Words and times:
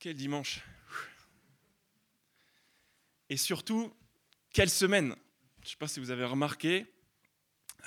Quel 0.00 0.14
dimanche 0.14 0.60
Et 3.28 3.36
surtout, 3.36 3.92
quelle 4.52 4.70
semaine 4.70 5.16
Je 5.62 5.66
ne 5.66 5.70
sais 5.70 5.76
pas 5.76 5.88
si 5.88 5.98
vous 5.98 6.12
avez 6.12 6.24
remarqué, 6.24 6.86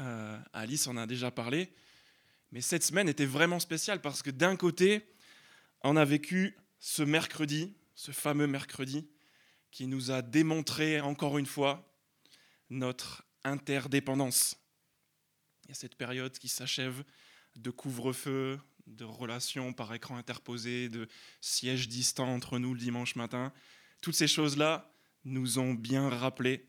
euh, 0.01 0.37
Alice 0.51 0.87
en 0.87 0.97
a 0.97 1.07
déjà 1.07 1.31
parlé, 1.31 1.73
mais 2.51 2.59
cette 2.59 2.83
semaine 2.83 3.07
était 3.07 3.25
vraiment 3.25 3.61
spéciale 3.61 4.01
parce 4.01 4.21
que 4.21 4.29
d'un 4.29 4.57
côté, 4.57 5.07
on 5.83 5.95
a 5.95 6.03
vécu 6.03 6.57
ce 6.79 7.01
mercredi, 7.01 7.77
ce 7.95 8.11
fameux 8.11 8.47
mercredi, 8.47 9.07
qui 9.71 9.87
nous 9.87 10.11
a 10.11 10.21
démontré 10.21 10.99
encore 10.99 11.37
une 11.37 11.45
fois 11.45 11.95
notre 12.69 13.23
interdépendance. 13.45 14.57
Il 15.63 15.69
y 15.69 15.71
a 15.71 15.75
cette 15.75 15.95
période 15.95 16.37
qui 16.37 16.49
s'achève 16.49 17.05
de 17.55 17.69
couvre-feu, 17.69 18.59
de 18.97 19.05
relations 19.05 19.73
par 19.73 19.93
écran 19.93 20.17
interposé, 20.17 20.89
de 20.89 21.07
sièges 21.39 21.87
distants 21.87 22.33
entre 22.33 22.59
nous 22.59 22.73
le 22.73 22.79
dimanche 22.79 23.15
matin. 23.15 23.53
Toutes 24.01 24.15
ces 24.15 24.27
choses-là 24.27 24.91
nous 25.25 25.59
ont 25.59 25.73
bien 25.73 26.09
rappelé 26.09 26.67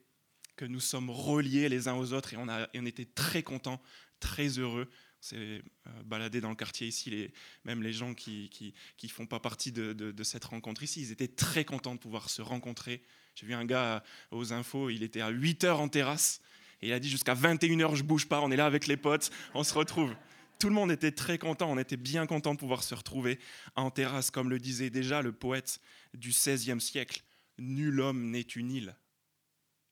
que 0.57 0.65
nous 0.65 0.81
sommes 0.81 1.11
reliés 1.11 1.69
les 1.69 1.89
uns 1.89 1.95
aux 1.95 2.13
autres 2.13 2.35
et 2.35 2.37
on, 2.37 2.49
a, 2.49 2.69
on 2.75 2.87
était 2.87 3.07
très 3.07 3.43
contents, 3.43 3.81
très 4.21 4.49
heureux. 4.59 4.89
On 4.91 5.25
s'est 5.25 5.37
euh, 5.37 5.61
baladé 6.05 6.41
dans 6.41 6.51
le 6.51 6.57
quartier 6.57 6.87
ici, 6.87 7.31
même 7.65 7.83
les 7.83 7.93
gens 7.93 8.13
qui 8.13 8.51
ne 8.61 8.71
qui, 8.97 9.09
font 9.09 9.27
pas 9.27 9.41
partie 9.41 9.73
de, 9.73 9.93
de, 9.93 10.23
cette 10.23 10.45
rencontre 10.45 10.83
ici, 10.83 11.01
ils 11.01 11.13
étaient 11.13 11.29
très 11.29 11.65
contents 11.65 11.95
de 11.95 12.01
pouvoir 12.01 12.29
se 12.29 12.43
rencontrer. 12.43 13.03
J'ai 13.35 13.47
vu 13.47 13.55
un 13.55 13.65
gars 13.65 14.03
aux 14.31 14.53
infos, 14.53 14.91
il 14.91 15.03
était 15.03 15.21
à 15.21 15.31
8 15.31 15.65
heures 15.65 15.81
en 15.81 15.89
terrasse 15.89 16.41
et 16.83 16.89
il 16.89 16.93
a 16.93 16.99
dit 16.99 17.09
jusqu'à 17.09 17.35
21 17.35 17.81
heures, 17.81 17.97
je 17.97 18.03
bouge 18.03 18.29
pas, 18.29 18.41
on 18.41 18.51
est 18.51 18.57
là 18.57 18.67
avec 18.67 18.87
les 18.87 18.97
potes, 18.97 19.31
on 19.55 19.65
se 19.65 19.73
retrouve. 19.73 20.15
Tout 20.63 20.69
le 20.69 20.77
monde 20.77 20.93
était 20.93 21.11
très 21.11 21.39
content, 21.39 21.73
on 21.73 21.77
était 21.77 21.97
bien 21.97 22.25
content 22.25 22.55
de 22.55 22.59
pouvoir 22.61 22.85
se 22.85 22.95
retrouver 22.95 23.41
en 23.75 23.91
terrasse, 23.91 24.31
comme 24.31 24.49
le 24.49 24.61
disait 24.61 24.91
déjà 24.91 25.21
le 25.21 25.33
poète 25.33 25.81
du 26.15 26.29
XVIe 26.29 26.81
siècle. 26.81 27.25
Nul 27.59 28.01
homme 28.01 28.31
n'est 28.31 28.43
une 28.43 28.71
île. 28.71 28.97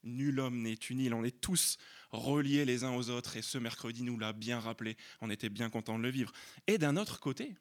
Nul 0.04 0.38
homme 0.38 0.62
n'est 0.62 0.74
une 0.74 1.00
île. 1.00 1.12
On 1.12 1.24
est 1.24 1.40
tous 1.40 1.77
reliés 2.12 2.64
les 2.64 2.84
uns 2.84 2.94
aux 2.94 3.10
autres 3.10 3.36
et 3.36 3.42
ce 3.42 3.58
mercredi 3.58 4.04
nous 4.04 4.16
l'a 4.16 4.32
bien 4.32 4.60
rappelé. 4.60 4.96
On 5.20 5.28
était 5.28 5.48
bien 5.48 5.70
content 5.70 5.98
de 5.98 6.04
le 6.04 6.10
vivre. 6.10 6.30
Et 6.68 6.78
d'un 6.78 6.96
autre 6.96 7.18
côté, 7.18 7.56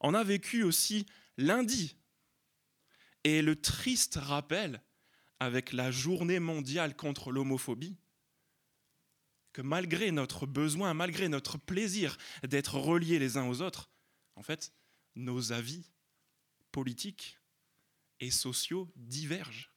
on 0.00 0.14
a 0.14 0.24
vécu 0.24 0.64
aussi 0.64 1.06
lundi 1.36 1.94
et 3.22 3.40
le 3.40 3.54
triste 3.54 4.18
rappel 4.20 4.82
avec 5.38 5.72
la 5.72 5.92
journée 5.92 6.40
mondiale 6.40 6.96
contre 6.96 7.30
l'homophobie 7.30 7.96
que 9.52 9.62
malgré 9.62 10.10
notre 10.12 10.46
besoin, 10.46 10.94
malgré 10.94 11.28
notre 11.28 11.58
plaisir 11.58 12.16
d'être 12.46 12.76
reliés 12.76 13.18
les 13.18 13.36
uns 13.36 13.48
aux 13.48 13.62
autres, 13.62 13.90
en 14.36 14.42
fait, 14.42 14.72
nos 15.16 15.52
avis 15.52 15.90
politiques 16.70 17.38
et 18.20 18.30
sociaux 18.30 18.92
divergent. 18.96 19.70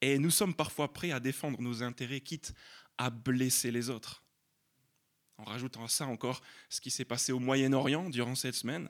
Et 0.00 0.18
nous 0.18 0.30
sommes 0.30 0.54
parfois 0.54 0.92
prêts 0.92 1.10
à 1.10 1.20
défendre 1.20 1.60
nos 1.60 1.82
intérêts, 1.82 2.20
quitte 2.20 2.54
à 2.96 3.10
blesser 3.10 3.70
les 3.70 3.90
autres. 3.90 4.22
En 5.38 5.44
rajoutant 5.44 5.84
à 5.84 5.88
ça 5.88 6.06
encore 6.06 6.42
ce 6.68 6.80
qui 6.80 6.90
s'est 6.90 7.04
passé 7.04 7.32
au 7.32 7.38
Moyen-Orient 7.38 8.10
durant 8.10 8.34
cette 8.34 8.54
semaine, 8.54 8.88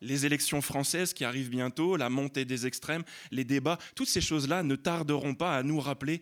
les 0.00 0.26
élections 0.26 0.60
françaises 0.60 1.14
qui 1.14 1.24
arrivent 1.24 1.50
bientôt, 1.50 1.96
la 1.96 2.10
montée 2.10 2.44
des 2.44 2.66
extrêmes, 2.66 3.04
les 3.30 3.44
débats, 3.44 3.78
toutes 3.94 4.08
ces 4.08 4.20
choses-là 4.20 4.62
ne 4.62 4.76
tarderont 4.76 5.34
pas 5.34 5.56
à 5.56 5.62
nous 5.62 5.80
rappeler 5.80 6.20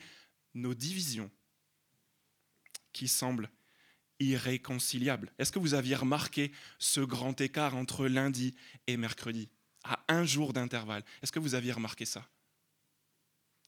nos 0.54 0.74
divisions, 0.74 1.30
qui 2.92 3.08
semble 3.08 3.50
irréconciliable. 4.18 5.32
Est-ce 5.38 5.52
que 5.52 5.58
vous 5.58 5.74
aviez 5.74 5.94
remarqué 5.94 6.52
ce 6.78 7.00
grand 7.00 7.40
écart 7.40 7.76
entre 7.76 8.06
lundi 8.06 8.54
et 8.86 8.96
mercredi, 8.96 9.48
à 9.84 10.04
un 10.08 10.24
jour 10.24 10.52
d'intervalle? 10.52 11.04
Est-ce 11.22 11.32
que 11.32 11.40
vous 11.40 11.54
aviez 11.54 11.72
remarqué 11.72 12.04
ça? 12.04 12.28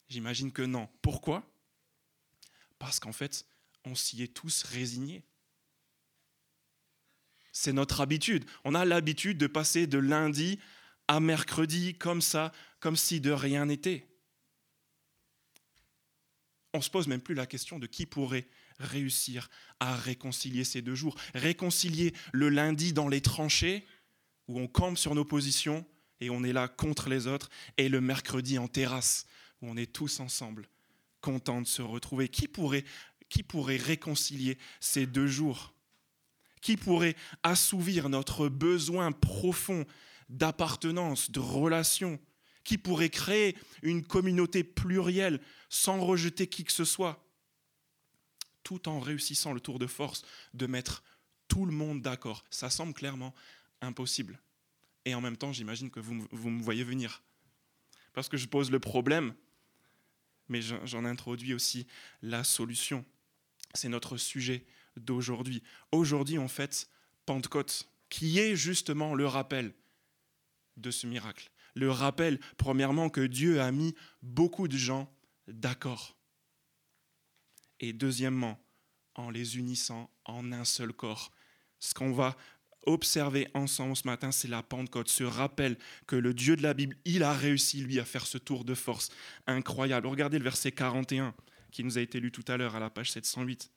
J'imagine 0.08 0.52
que 0.52 0.62
non. 0.62 0.88
Pourquoi? 1.02 1.50
Parce 2.78 3.00
qu'en 3.00 3.12
fait, 3.12 3.46
on 3.84 3.94
s'y 3.94 4.22
est 4.22 4.34
tous 4.34 4.62
résignés. 4.62 5.24
C'est 7.52 7.72
notre 7.72 8.00
habitude. 8.00 8.44
On 8.64 8.74
a 8.74 8.84
l'habitude 8.84 9.38
de 9.38 9.46
passer 9.46 9.86
de 9.86 9.98
lundi 9.98 10.58
à 11.08 11.20
mercredi 11.20 11.94
comme 11.94 12.20
ça, 12.20 12.52
comme 12.80 12.96
si 12.96 13.20
de 13.20 13.30
rien 13.30 13.66
n'était. 13.66 14.06
On 16.72 16.78
ne 16.78 16.82
se 16.82 16.90
pose 16.90 17.06
même 17.06 17.22
plus 17.22 17.34
la 17.34 17.46
question 17.46 17.78
de 17.78 17.86
qui 17.86 18.06
pourrait 18.06 18.48
réussir 18.78 19.48
à 19.80 19.96
réconcilier 19.96 20.64
ces 20.64 20.82
deux 20.82 20.94
jours. 20.94 21.16
Réconcilier 21.34 22.14
le 22.32 22.48
lundi 22.48 22.92
dans 22.92 23.08
les 23.08 23.20
tranchées, 23.20 23.86
où 24.48 24.60
on 24.60 24.66
campe 24.66 24.98
sur 24.98 25.14
nos 25.14 25.24
positions 25.24 25.86
et 26.20 26.30
on 26.30 26.44
est 26.44 26.52
là 26.52 26.68
contre 26.68 27.08
les 27.08 27.26
autres, 27.26 27.50
et 27.76 27.88
le 27.88 28.00
mercredi 28.00 28.58
en 28.58 28.68
terrasse, 28.68 29.26
où 29.60 29.68
on 29.68 29.76
est 29.76 29.92
tous 29.92 30.20
ensemble, 30.20 30.68
contents 31.20 31.60
de 31.60 31.66
se 31.66 31.82
retrouver. 31.82 32.28
Qui 32.28 32.48
pourrait, 32.48 32.84
qui 33.28 33.42
pourrait 33.42 33.76
réconcilier 33.76 34.58
ces 34.80 35.06
deux 35.06 35.26
jours? 35.26 35.74
Qui 36.60 36.76
pourrait 36.76 37.16
assouvir 37.42 38.08
notre 38.08 38.48
besoin 38.48 39.12
profond 39.12 39.84
d'appartenance, 40.28 41.30
de 41.30 41.40
relation? 41.40 42.18
Qui 42.62 42.78
pourrait 42.78 43.10
créer 43.10 43.56
une 43.82 44.02
communauté 44.02 44.64
plurielle 44.64 45.40
sans 45.68 46.00
rejeter 46.00 46.46
qui 46.46 46.64
que 46.64 46.72
ce 46.72 46.84
soit? 46.84 47.23
Tout 48.64 48.88
en 48.88 48.98
réussissant 48.98 49.52
le 49.52 49.60
tour 49.60 49.78
de 49.78 49.86
force 49.86 50.24
de 50.54 50.66
mettre 50.66 51.04
tout 51.46 51.66
le 51.66 51.72
monde 51.72 52.02
d'accord. 52.02 52.44
Ça 52.50 52.70
semble 52.70 52.94
clairement 52.94 53.34
impossible. 53.80 54.40
Et 55.04 55.14
en 55.14 55.20
même 55.20 55.36
temps, 55.36 55.52
j'imagine 55.52 55.90
que 55.90 56.00
vous, 56.00 56.50
me 56.50 56.62
voyez 56.62 56.82
venir. 56.82 57.22
Parce 58.14 58.28
que 58.28 58.36
je 58.36 58.46
pose 58.46 58.70
le 58.70 58.80
problème, 58.80 59.34
mais 60.48 60.62
j'en 60.62 61.04
introduis 61.04 61.54
aussi 61.54 61.86
la 62.22 62.42
solution. 62.42 63.04
C'est 63.74 63.88
notre 63.88 64.16
sujet 64.16 64.64
d'aujourd'hui. 64.96 65.62
Aujourd'hui, 65.92 66.38
on 66.38 66.48
fête 66.48 66.88
Pentecôte, 67.26 67.88
qui 68.08 68.38
est 68.38 68.56
justement 68.56 69.14
le 69.14 69.26
rappel 69.26 69.74
de 70.76 70.90
ce 70.90 71.06
miracle. 71.06 71.50
Le 71.74 71.90
rappel, 71.90 72.40
premièrement, 72.56 73.10
que 73.10 73.20
Dieu 73.20 73.60
a 73.60 73.70
mis 73.72 73.94
beaucoup 74.22 74.68
de 74.68 74.76
gens 74.76 75.12
d'accord 75.48 76.16
et 77.80 77.92
deuxièmement, 77.92 78.58
en 79.14 79.30
les 79.30 79.56
unissant 79.56 80.10
en 80.24 80.52
un 80.52 80.64
seul 80.64 80.92
corps. 80.92 81.30
Ce 81.78 81.94
qu'on 81.94 82.12
va 82.12 82.36
observer 82.86 83.48
ensemble 83.54 83.96
ce 83.96 84.06
matin, 84.06 84.32
c'est 84.32 84.48
la 84.48 84.62
Pentecôte, 84.62 85.08
ce 85.08 85.24
rappel 85.24 85.76
que 86.06 86.16
le 86.16 86.34
Dieu 86.34 86.56
de 86.56 86.62
la 86.62 86.74
Bible, 86.74 86.96
il 87.04 87.22
a 87.22 87.32
réussi, 87.32 87.80
lui, 87.80 87.98
à 87.98 88.04
faire 88.04 88.26
ce 88.26 88.38
tour 88.38 88.64
de 88.64 88.74
force 88.74 89.10
incroyable. 89.46 90.06
Regardez 90.06 90.38
le 90.38 90.44
verset 90.44 90.72
41 90.72 91.34
qui 91.70 91.84
nous 91.84 91.98
a 91.98 92.00
été 92.00 92.20
lu 92.20 92.30
tout 92.30 92.44
à 92.48 92.56
l'heure 92.56 92.76
à 92.76 92.80
la 92.80 92.90
page 92.90 93.10
708. 93.10 93.70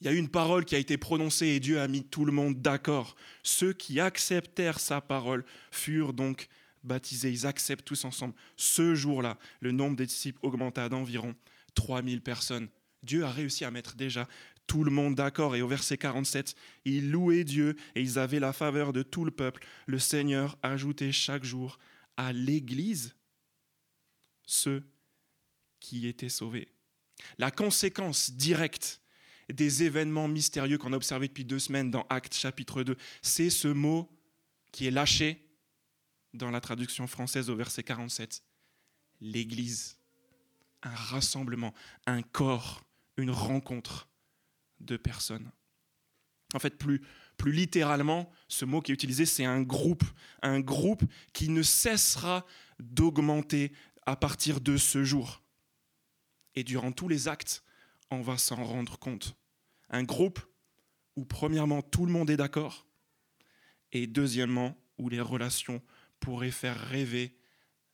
Il 0.00 0.06
y 0.06 0.10
a 0.10 0.12
eu 0.12 0.18
une 0.18 0.28
parole 0.28 0.66
qui 0.66 0.74
a 0.74 0.78
été 0.78 0.98
prononcée 0.98 1.46
et 1.46 1.60
Dieu 1.60 1.80
a 1.80 1.88
mis 1.88 2.04
tout 2.04 2.26
le 2.26 2.32
monde 2.32 2.60
d'accord. 2.60 3.16
Ceux 3.42 3.72
qui 3.72 3.98
acceptèrent 3.98 4.78
sa 4.78 5.00
parole 5.00 5.44
furent 5.70 6.12
donc 6.12 6.48
baptisés. 6.84 7.30
Ils 7.30 7.46
acceptent 7.46 7.86
tous 7.86 8.04
ensemble. 8.04 8.34
Ce 8.56 8.94
jour-là, 8.94 9.38
le 9.60 9.72
nombre 9.72 9.96
des 9.96 10.04
disciples 10.04 10.38
augmenta 10.42 10.90
d'environ 10.90 11.34
3000 11.76 12.20
personnes. 12.20 12.68
Dieu 13.04 13.24
a 13.24 13.30
réussi 13.30 13.64
à 13.64 13.70
mettre 13.70 13.94
déjà 13.94 14.28
tout 14.66 14.82
le 14.82 14.90
monde 14.90 15.14
d'accord. 15.14 15.54
Et 15.54 15.62
au 15.62 15.68
verset 15.68 15.96
47, 15.96 16.56
ils 16.84 17.10
louaient 17.10 17.44
Dieu 17.44 17.76
et 17.94 18.00
ils 18.02 18.18
avaient 18.18 18.40
la 18.40 18.52
faveur 18.52 18.92
de 18.92 19.02
tout 19.02 19.24
le 19.24 19.30
peuple. 19.30 19.64
Le 19.86 20.00
Seigneur 20.00 20.58
ajoutait 20.62 21.12
chaque 21.12 21.44
jour 21.44 21.78
à 22.16 22.32
l'Église 22.32 23.14
ceux 24.46 24.82
qui 25.78 26.06
étaient 26.06 26.28
sauvés. 26.28 26.68
La 27.38 27.50
conséquence 27.50 28.32
directe 28.32 29.00
des 29.52 29.84
événements 29.84 30.28
mystérieux 30.28 30.78
qu'on 30.78 30.92
a 30.92 30.96
observés 30.96 31.28
depuis 31.28 31.44
deux 31.44 31.58
semaines 31.58 31.90
dans 31.90 32.06
Actes 32.08 32.34
chapitre 32.34 32.82
2, 32.82 32.96
c'est 33.22 33.50
ce 33.50 33.68
mot 33.68 34.10
qui 34.72 34.86
est 34.86 34.90
lâché 34.90 35.46
dans 36.34 36.50
la 36.50 36.60
traduction 36.60 37.06
française 37.06 37.48
au 37.48 37.56
verset 37.56 37.82
47, 37.82 38.42
l'Église 39.20 39.95
un 40.86 40.94
rassemblement, 40.94 41.74
un 42.06 42.22
corps, 42.22 42.84
une 43.16 43.30
rencontre 43.30 44.08
de 44.80 44.96
personnes. 44.96 45.50
En 46.54 46.58
fait, 46.58 46.78
plus, 46.78 47.02
plus 47.36 47.52
littéralement, 47.52 48.30
ce 48.48 48.64
mot 48.64 48.80
qui 48.80 48.92
est 48.92 48.94
utilisé, 48.94 49.26
c'est 49.26 49.44
un 49.44 49.62
groupe, 49.62 50.04
un 50.42 50.60
groupe 50.60 51.02
qui 51.32 51.48
ne 51.48 51.62
cessera 51.62 52.46
d'augmenter 52.78 53.72
à 54.06 54.16
partir 54.16 54.60
de 54.60 54.76
ce 54.76 55.02
jour. 55.02 55.42
Et 56.54 56.62
durant 56.62 56.92
tous 56.92 57.08
les 57.08 57.26
actes, 57.26 57.64
on 58.10 58.20
va 58.20 58.38
s'en 58.38 58.62
rendre 58.64 58.98
compte. 58.98 59.36
Un 59.90 60.04
groupe 60.04 60.40
où, 61.16 61.24
premièrement, 61.24 61.82
tout 61.82 62.06
le 62.06 62.12
monde 62.12 62.30
est 62.30 62.36
d'accord, 62.36 62.86
et 63.92 64.06
deuxièmement, 64.06 64.76
où 64.98 65.08
les 65.08 65.20
relations 65.20 65.82
pourraient 66.20 66.50
faire 66.50 66.78
rêver 66.78 67.35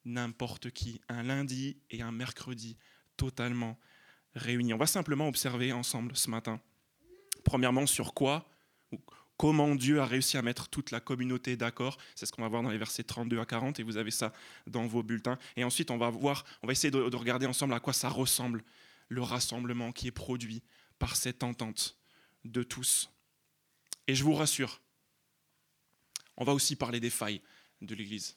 n'importe 0.04 0.70
qui, 0.70 1.00
un 1.08 1.22
lundi 1.22 1.76
et 1.90 2.02
un 2.02 2.12
mercredi 2.12 2.76
totalement 3.16 3.78
réunis. 4.34 4.74
On 4.74 4.78
va 4.78 4.86
simplement 4.86 5.28
observer 5.28 5.72
ensemble 5.72 6.16
ce 6.16 6.30
matin. 6.30 6.60
Premièrement, 7.44 7.86
sur 7.86 8.14
quoi, 8.14 8.48
comment 9.36 9.74
Dieu 9.74 10.00
a 10.00 10.06
réussi 10.06 10.36
à 10.36 10.42
mettre 10.42 10.68
toute 10.68 10.90
la 10.90 11.00
communauté 11.00 11.56
d'accord. 11.56 11.98
C'est 12.14 12.26
ce 12.26 12.32
qu'on 12.32 12.42
va 12.42 12.48
voir 12.48 12.62
dans 12.62 12.70
les 12.70 12.78
versets 12.78 13.02
32 13.02 13.40
à 13.40 13.46
40 13.46 13.80
et 13.80 13.82
vous 13.82 13.96
avez 13.96 14.10
ça 14.10 14.32
dans 14.66 14.86
vos 14.86 15.02
bulletins. 15.02 15.38
Et 15.56 15.64
ensuite, 15.64 15.90
on 15.90 15.98
va 15.98 16.10
voir, 16.10 16.44
on 16.62 16.66
va 16.66 16.72
essayer 16.72 16.90
de, 16.90 17.08
de 17.08 17.16
regarder 17.16 17.46
ensemble 17.46 17.74
à 17.74 17.80
quoi 17.80 17.92
ça 17.92 18.08
ressemble 18.08 18.64
le 19.08 19.22
rassemblement 19.22 19.92
qui 19.92 20.06
est 20.08 20.12
produit 20.12 20.62
par 20.98 21.16
cette 21.16 21.42
entente 21.42 21.98
de 22.44 22.62
tous. 22.62 23.10
Et 24.06 24.14
je 24.14 24.24
vous 24.24 24.34
rassure, 24.34 24.80
on 26.36 26.44
va 26.44 26.54
aussi 26.54 26.76
parler 26.76 27.00
des 27.00 27.10
failles 27.10 27.40
de 27.80 27.94
l'Église. 27.94 28.36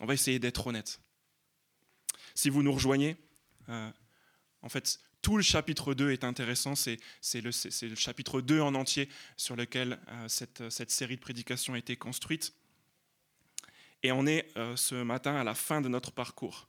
On 0.00 0.06
va 0.06 0.14
essayer 0.14 0.38
d'être 0.38 0.66
honnête. 0.66 1.00
Si 2.34 2.50
vous 2.50 2.62
nous 2.62 2.72
rejoignez, 2.72 3.16
euh, 3.68 3.90
en 4.62 4.68
fait, 4.68 5.00
tout 5.22 5.36
le 5.36 5.42
chapitre 5.42 5.94
2 5.94 6.10
est 6.10 6.22
intéressant. 6.22 6.74
C'est 6.74 7.00
le, 7.34 7.50
chapitre 7.94 8.40
2 8.40 8.60
en 8.60 8.74
entier 8.74 9.08
sur 9.36 9.56
lequel 9.56 9.98
euh, 10.08 10.28
cette, 10.28 10.90
série 10.90 11.16
de 11.16 11.20
prédications 11.20 11.74
a 11.74 11.78
été 11.78 11.96
construite. 11.96 12.54
Et 14.02 14.12
on 14.12 14.26
est 14.26 14.48
euh, 14.56 14.76
ce 14.76 14.94
matin 14.94 15.34
à 15.36 15.44
la 15.44 15.54
fin 15.54 15.80
de 15.80 15.88
notre 15.88 16.12
parcours. 16.12 16.68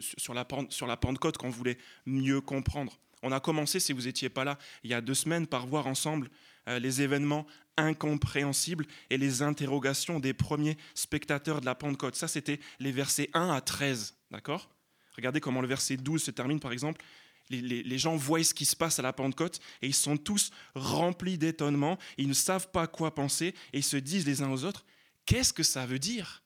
Sur, 0.00 0.32
la, 0.32 0.46
sur 0.70 0.86
la 0.86 0.96
Pentecôte, 0.96 1.36
qu'on 1.36 1.50
voulait 1.50 1.78
mieux 2.06 2.40
comprendre. 2.40 2.98
On 3.22 3.32
a 3.32 3.40
commencé, 3.40 3.80
si 3.80 3.92
vous 3.92 4.02
n'étiez 4.02 4.28
pas 4.28 4.44
là, 4.44 4.58
il 4.84 4.90
y 4.90 4.94
a 4.94 5.00
deux 5.00 5.14
semaines, 5.14 5.46
par 5.46 5.66
voir 5.66 5.86
ensemble 5.86 6.30
les 6.66 7.02
événements 7.02 7.46
incompréhensibles 7.76 8.86
et 9.10 9.18
les 9.18 9.42
interrogations 9.42 10.20
des 10.20 10.32
premiers 10.32 10.76
spectateurs 10.94 11.60
de 11.60 11.66
la 11.66 11.74
Pentecôte. 11.74 12.14
Ça, 12.14 12.28
c'était 12.28 12.60
les 12.78 12.92
versets 12.92 13.30
1 13.34 13.50
à 13.50 13.60
13. 13.60 14.14
D'accord? 14.30 14.70
Regardez 15.16 15.40
comment 15.40 15.60
le 15.60 15.68
verset 15.68 15.96
12 15.96 16.22
se 16.22 16.30
termine, 16.30 16.60
par 16.60 16.72
exemple. 16.72 17.02
Les, 17.50 17.98
gens 17.98 18.16
voient 18.16 18.42
ce 18.42 18.54
qui 18.54 18.64
se 18.64 18.74
passe 18.74 18.98
à 18.98 19.02
la 19.02 19.12
Pentecôte 19.12 19.60
et 19.82 19.86
ils 19.86 19.94
sont 19.94 20.16
tous 20.16 20.50
remplis 20.74 21.36
d'étonnement. 21.36 21.98
Ils 22.16 22.28
ne 22.28 22.34
savent 22.34 22.70
pas 22.70 22.86
quoi 22.86 23.14
penser 23.14 23.54
et 23.72 23.78
ils 23.78 23.84
se 23.84 23.98
disent 23.98 24.26
les 24.26 24.42
uns 24.42 24.50
aux 24.50 24.64
autres 24.64 24.84
Qu'est-ce 25.26 25.52
que 25.52 25.62
ça 25.62 25.86
veut 25.86 25.98
dire? 25.98 26.42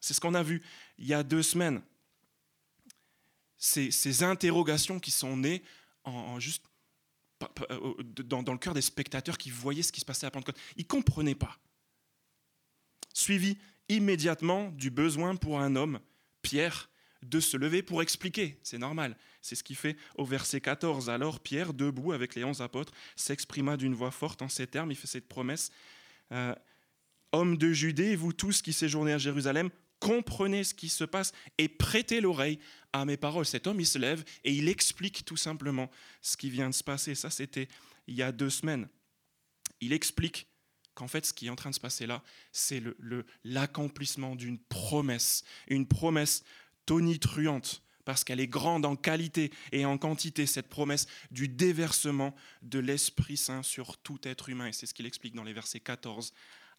C'est 0.00 0.12
ce 0.14 0.20
qu'on 0.20 0.34
a 0.34 0.42
vu 0.42 0.62
il 0.98 1.06
y 1.06 1.14
a 1.14 1.22
deux 1.22 1.42
semaines. 1.42 1.82
Ces, 3.58 3.90
ces 3.90 4.22
interrogations 4.22 5.00
qui 5.00 5.10
sont 5.10 5.36
nées 5.36 5.62
en, 6.04 6.38
juste 6.38 6.64
euh, 6.64 6.68
dans, 8.24 8.42
dans, 8.42 8.52
le 8.52 8.58
cœur 8.58 8.74
des 8.74 8.80
spectateurs 8.80 9.38
qui 9.38 9.50
voyaient 9.50 9.82
ce 9.82 9.92
qui 9.92 10.00
se 10.00 10.04
passait 10.04 10.26
à 10.26 10.30
Pentecôte. 10.30 10.58
Ils 10.76 10.82
ne 10.82 10.88
comprenaient 10.88 11.34
pas. 11.34 11.58
Suivi 13.12 13.58
immédiatement 13.88 14.70
du 14.70 14.90
besoin 14.90 15.36
pour 15.36 15.60
un 15.60 15.76
homme 15.76 16.00
Pierre 16.42 16.90
de 17.22 17.40
se 17.40 17.56
lever 17.56 17.82
pour 17.82 18.02
expliquer. 18.02 18.58
C'est 18.62 18.78
normal. 18.78 19.16
C'est 19.42 19.54
ce 19.54 19.64
qu'il 19.64 19.76
fait 19.76 19.96
au 20.16 20.24
verset 20.24 20.60
14. 20.60 21.10
Alors 21.10 21.40
Pierre, 21.40 21.74
debout 21.74 22.12
avec 22.12 22.34
les 22.34 22.44
onze 22.44 22.60
apôtres, 22.60 22.92
s'exprima 23.16 23.76
d'une 23.76 23.94
voix 23.94 24.10
forte 24.10 24.42
en 24.42 24.48
ces 24.48 24.66
termes. 24.66 24.90
Il 24.90 24.96
fait 24.96 25.06
cette 25.06 25.28
promesse. 25.28 25.70
Euh, 26.32 26.54
Hommes 27.32 27.56
de 27.56 27.72
Judée, 27.72 28.16
vous 28.16 28.32
tous 28.32 28.62
qui 28.62 28.72
séjournez 28.72 29.12
à 29.12 29.18
Jérusalem, 29.18 29.70
comprenez 30.00 30.64
ce 30.64 30.74
qui 30.74 30.88
se 30.88 31.04
passe 31.04 31.32
et 31.58 31.68
prêtez 31.68 32.20
l'oreille 32.20 32.58
à 32.92 33.04
mes 33.04 33.16
paroles. 33.16 33.46
Cet 33.46 33.66
homme, 33.66 33.80
il 33.80 33.86
se 33.86 33.98
lève 33.98 34.24
et 34.44 34.52
il 34.52 34.68
explique 34.68 35.24
tout 35.24 35.36
simplement 35.36 35.90
ce 36.20 36.36
qui 36.36 36.50
vient 36.50 36.70
de 36.70 36.74
se 36.74 36.84
passer. 36.84 37.14
Ça, 37.14 37.30
c'était 37.30 37.68
il 38.06 38.14
y 38.14 38.22
a 38.22 38.32
deux 38.32 38.50
semaines. 38.50 38.88
Il 39.80 39.92
explique 39.92 40.48
qu'en 40.94 41.08
fait, 41.08 41.26
ce 41.26 41.32
qui 41.32 41.46
est 41.46 41.50
en 41.50 41.56
train 41.56 41.70
de 41.70 41.74
se 41.74 41.80
passer 41.80 42.06
là, 42.06 42.22
c'est 42.52 42.82
l'accomplissement 43.44 44.30
le, 44.30 44.36
d'une 44.36 44.58
promesse, 44.58 45.44
une 45.68 45.86
promesse 45.86 46.42
tonitruante, 46.86 47.82
parce 48.04 48.24
qu'elle 48.24 48.40
est 48.40 48.46
grande 48.46 48.86
en 48.86 48.96
qualité 48.96 49.52
et 49.72 49.84
en 49.84 49.98
quantité, 49.98 50.46
cette 50.46 50.68
promesse 50.68 51.06
du 51.30 51.48
déversement 51.48 52.34
de 52.62 52.78
l'Esprit 52.78 53.36
Saint 53.36 53.62
sur 53.62 53.98
tout 53.98 54.20
être 54.22 54.48
humain. 54.48 54.68
Et 54.68 54.72
c'est 54.72 54.86
ce 54.86 54.94
qu'il 54.94 55.06
explique 55.06 55.34
dans 55.34 55.44
les 55.44 55.52
versets 55.52 55.80
14 55.80 56.32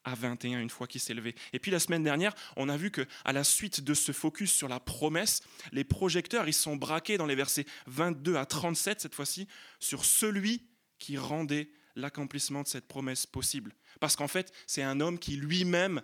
à 0.04 0.14
21 0.14 0.60
une 0.60 0.70
fois 0.70 0.86
qu'il 0.86 1.00
s'est 1.00 1.14
levé. 1.14 1.34
Et 1.52 1.58
puis 1.58 1.70
la 1.70 1.80
semaine 1.80 2.02
dernière, 2.02 2.34
on 2.56 2.68
a 2.68 2.76
vu 2.76 2.90
que 2.90 3.06
à 3.24 3.32
la 3.32 3.44
suite 3.44 3.82
de 3.82 3.94
ce 3.94 4.12
focus 4.12 4.52
sur 4.52 4.68
la 4.68 4.80
promesse, 4.80 5.42
les 5.72 5.84
projecteurs 5.84 6.48
ils 6.48 6.54
sont 6.54 6.76
braqués 6.76 7.18
dans 7.18 7.26
les 7.26 7.34
versets 7.34 7.66
22 7.86 8.36
à 8.36 8.46
37 8.46 9.00
cette 9.00 9.14
fois-ci 9.14 9.48
sur 9.80 10.04
celui 10.04 10.66
qui 10.98 11.16
rendait 11.16 11.70
l'accomplissement 11.94 12.62
de 12.62 12.68
cette 12.68 12.88
promesse 12.88 13.26
possible. 13.26 13.74
Parce 14.00 14.16
qu'en 14.16 14.28
fait, 14.28 14.52
c'est 14.66 14.82
un 14.82 15.00
homme 15.00 15.18
qui 15.18 15.36
lui-même, 15.36 16.02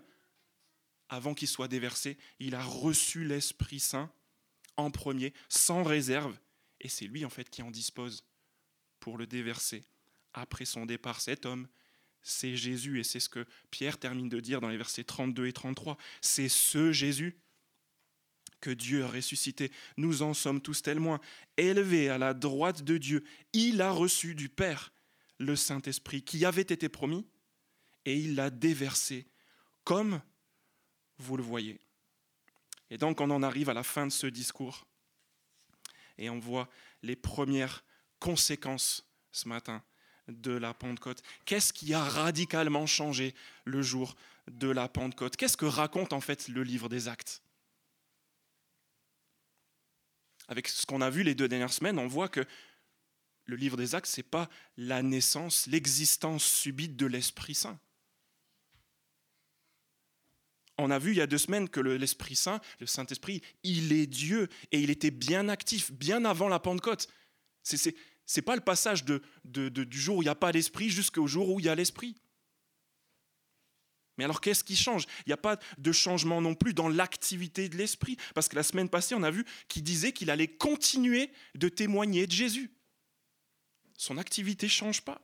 avant 1.09 1.35
qu'il 1.35 1.49
soit 1.49 1.69
déversé, 1.69 2.19
il 2.41 2.55
a 2.55 2.63
reçu 2.63 3.25
l'Esprit 3.25 3.81
Saint 3.81 4.11
en 4.77 4.91
premier, 4.91 5.33
sans 5.49 5.85
réserve, 5.85 6.37
et 6.81 6.89
c'est 6.89 7.07
lui 7.07 7.25
en 7.25 7.31
fait 7.31 7.49
qui 7.49 7.63
en 7.63 7.71
dispose 7.71 8.25
pour 8.99 9.17
le 9.19 9.27
déverser. 9.27 9.85
Après 10.33 10.65
son 10.65 10.85
départ, 10.85 11.21
cet 11.21 11.47
homme, 11.47 11.69
c'est 12.25 12.57
Jésus, 12.57 12.99
et 12.99 13.05
c'est 13.05 13.21
ce 13.21 13.29
que 13.29 13.47
Pierre 13.71 13.99
termine 13.99 14.31
de 14.31 14.41
dire 14.41 14.61
dans 14.63 14.71
les 14.71 14.79
versets 14.79 15.05
32 15.05 15.47
et 15.47 15.53
33. 15.53 15.99
C'est 16.23 16.49
ce 16.49 16.91
Jésus 16.91 17.37
que 18.63 18.71
Dieu 18.71 19.05
a 19.05 19.09
ressuscité. 19.09 19.71
Nous 19.99 20.23
en 20.23 20.33
sommes 20.33 20.63
tous 20.63 20.81
témoins. 20.81 21.21
Élevé 21.59 22.09
à 22.09 22.17
la 22.17 22.33
droite 22.33 22.83
de 22.83 22.97
Dieu, 22.97 23.23
il 23.53 23.83
a 23.83 23.91
reçu 23.91 24.35
du 24.35 24.49
Père 24.49 24.93
le 25.39 25.55
Saint-Esprit 25.55 26.23
qui 26.23 26.47
avait 26.47 26.63
été 26.63 26.89
promis 26.89 27.27
et 28.07 28.17
il 28.17 28.37
l'a 28.37 28.49
déversé, 28.49 29.27
comme 29.85 30.23
vous 31.19 31.37
le 31.37 31.43
voyez. 31.43 31.79
Et 32.89 32.97
donc 32.97 33.21
on 33.21 33.31
en 33.31 33.43
arrive 33.43 33.69
à 33.69 33.75
la 33.75 33.83
fin 33.83 34.07
de 34.07 34.13
ce 34.13 34.27
discours 34.27 34.87
et 36.17 36.31
on 36.31 36.39
voit 36.39 36.71
les 37.03 37.17
premières 37.17 37.85
conséquences 38.19 39.07
ce 39.31 39.47
matin 39.47 39.83
de 40.29 40.53
la 40.53 40.75
Pentecôte. 40.75 41.23
Qu'est-ce 41.45 41.73
qui 41.73 41.95
a 41.95 42.03
radicalement 42.03 42.87
changé 42.87 43.35
le 43.65 43.83
jour 43.83 44.17
de 44.51 44.69
la 44.69 44.89
Pentecôte? 44.89 45.37
Qu'est-ce 45.37 45.57
que 45.57 45.67
raconte 45.67 46.13
en 46.13 46.21
fait 46.21 46.49
le 46.49 46.63
livre 46.63 46.89
des 46.89 47.09
actes? 47.09 47.43
Avec 50.49 50.69
ce 50.69 50.85
qu'on 50.87 51.01
a 51.01 51.11
vu 51.11 51.23
les 51.23 51.35
deux 51.35 51.49
dernières 51.49 51.73
semaines, 51.73 51.99
on 51.99 52.07
voit 52.07 52.29
que 52.29 52.45
le 53.47 53.57
livre 53.57 53.77
des 53.77 53.95
actes, 53.95 54.07
ce 54.07 54.21
n'est 54.21 54.25
pas 54.25 54.49
la 54.77 55.03
naissance, 55.03 55.67
l'existence 55.67 56.45
subite 56.45 56.97
de 56.97 57.07
l'Esprit 57.07 57.55
Saint. 57.55 57.79
On 60.77 60.91
a 60.91 60.99
vu 60.99 61.13
il 61.13 61.19
y 61.19 61.21
a 61.21 61.27
deux 61.27 61.39
semaines 61.39 61.69
que 61.69 61.81
l'Esprit 61.81 62.35
Saint, 62.35 62.61
le 62.81 62.87
Saint-Esprit, 62.87 63.43
il 63.63 63.93
est 63.93 64.07
Dieu 64.07 64.49
et 64.73 64.81
il 64.81 64.91
était 64.91 65.13
bien 65.13 65.49
actif, 65.49 65.93
bien 65.93 66.25
avant 66.25 66.49
la 66.49 66.59
Pentecôte. 66.59 67.09
Ce 67.63 67.77
n'est 68.37 68.43
pas 68.43 68.57
le 68.57 68.63
passage 68.63 69.05
du 69.05 69.21
jour 69.91 70.19
où 70.19 70.23
il 70.23 70.27
n'y 70.27 70.31
a 70.31 70.35
pas 70.35 70.53
l'Esprit 70.53 70.91
jusqu'au 70.91 71.27
jour 71.27 71.51
où 71.51 71.61
il 71.61 71.67
y 71.67 71.69
a 71.69 71.75
l'Esprit. 71.75 72.17
Mais 74.17 74.25
alors 74.25 74.41
qu'est-ce 74.41 74.63
qui 74.63 74.77
change? 74.77 75.07
Il 75.27 75.31
n'y 75.31 75.33
a 75.33 75.37
pas 75.37 75.59
de 75.77 75.91
changement 75.91 76.41
non 76.41 76.55
plus 76.55 76.73
dans 76.73 76.89
l'activité 76.89 77.69
de 77.69 77.77
l'Esprit, 77.77 78.17
parce 78.35 78.49
que 78.49 78.55
la 78.55 78.63
semaine 78.63 78.89
passée, 78.89 79.15
on 79.17 79.25
a 79.25 79.31
vu 79.31 79.45
qu'il 79.67 79.83
disait 79.83 80.13
qu'il 80.13 80.31
allait 80.31 80.47
continuer 80.47 81.33
de 81.57 81.69
témoigner 81.69 82.27
de 82.27 82.33
Jésus. 82.33 82.71
Son 83.97 84.17
activité 84.17 84.67
ne 84.67 84.71
change 84.71 85.03
pas. 85.03 85.21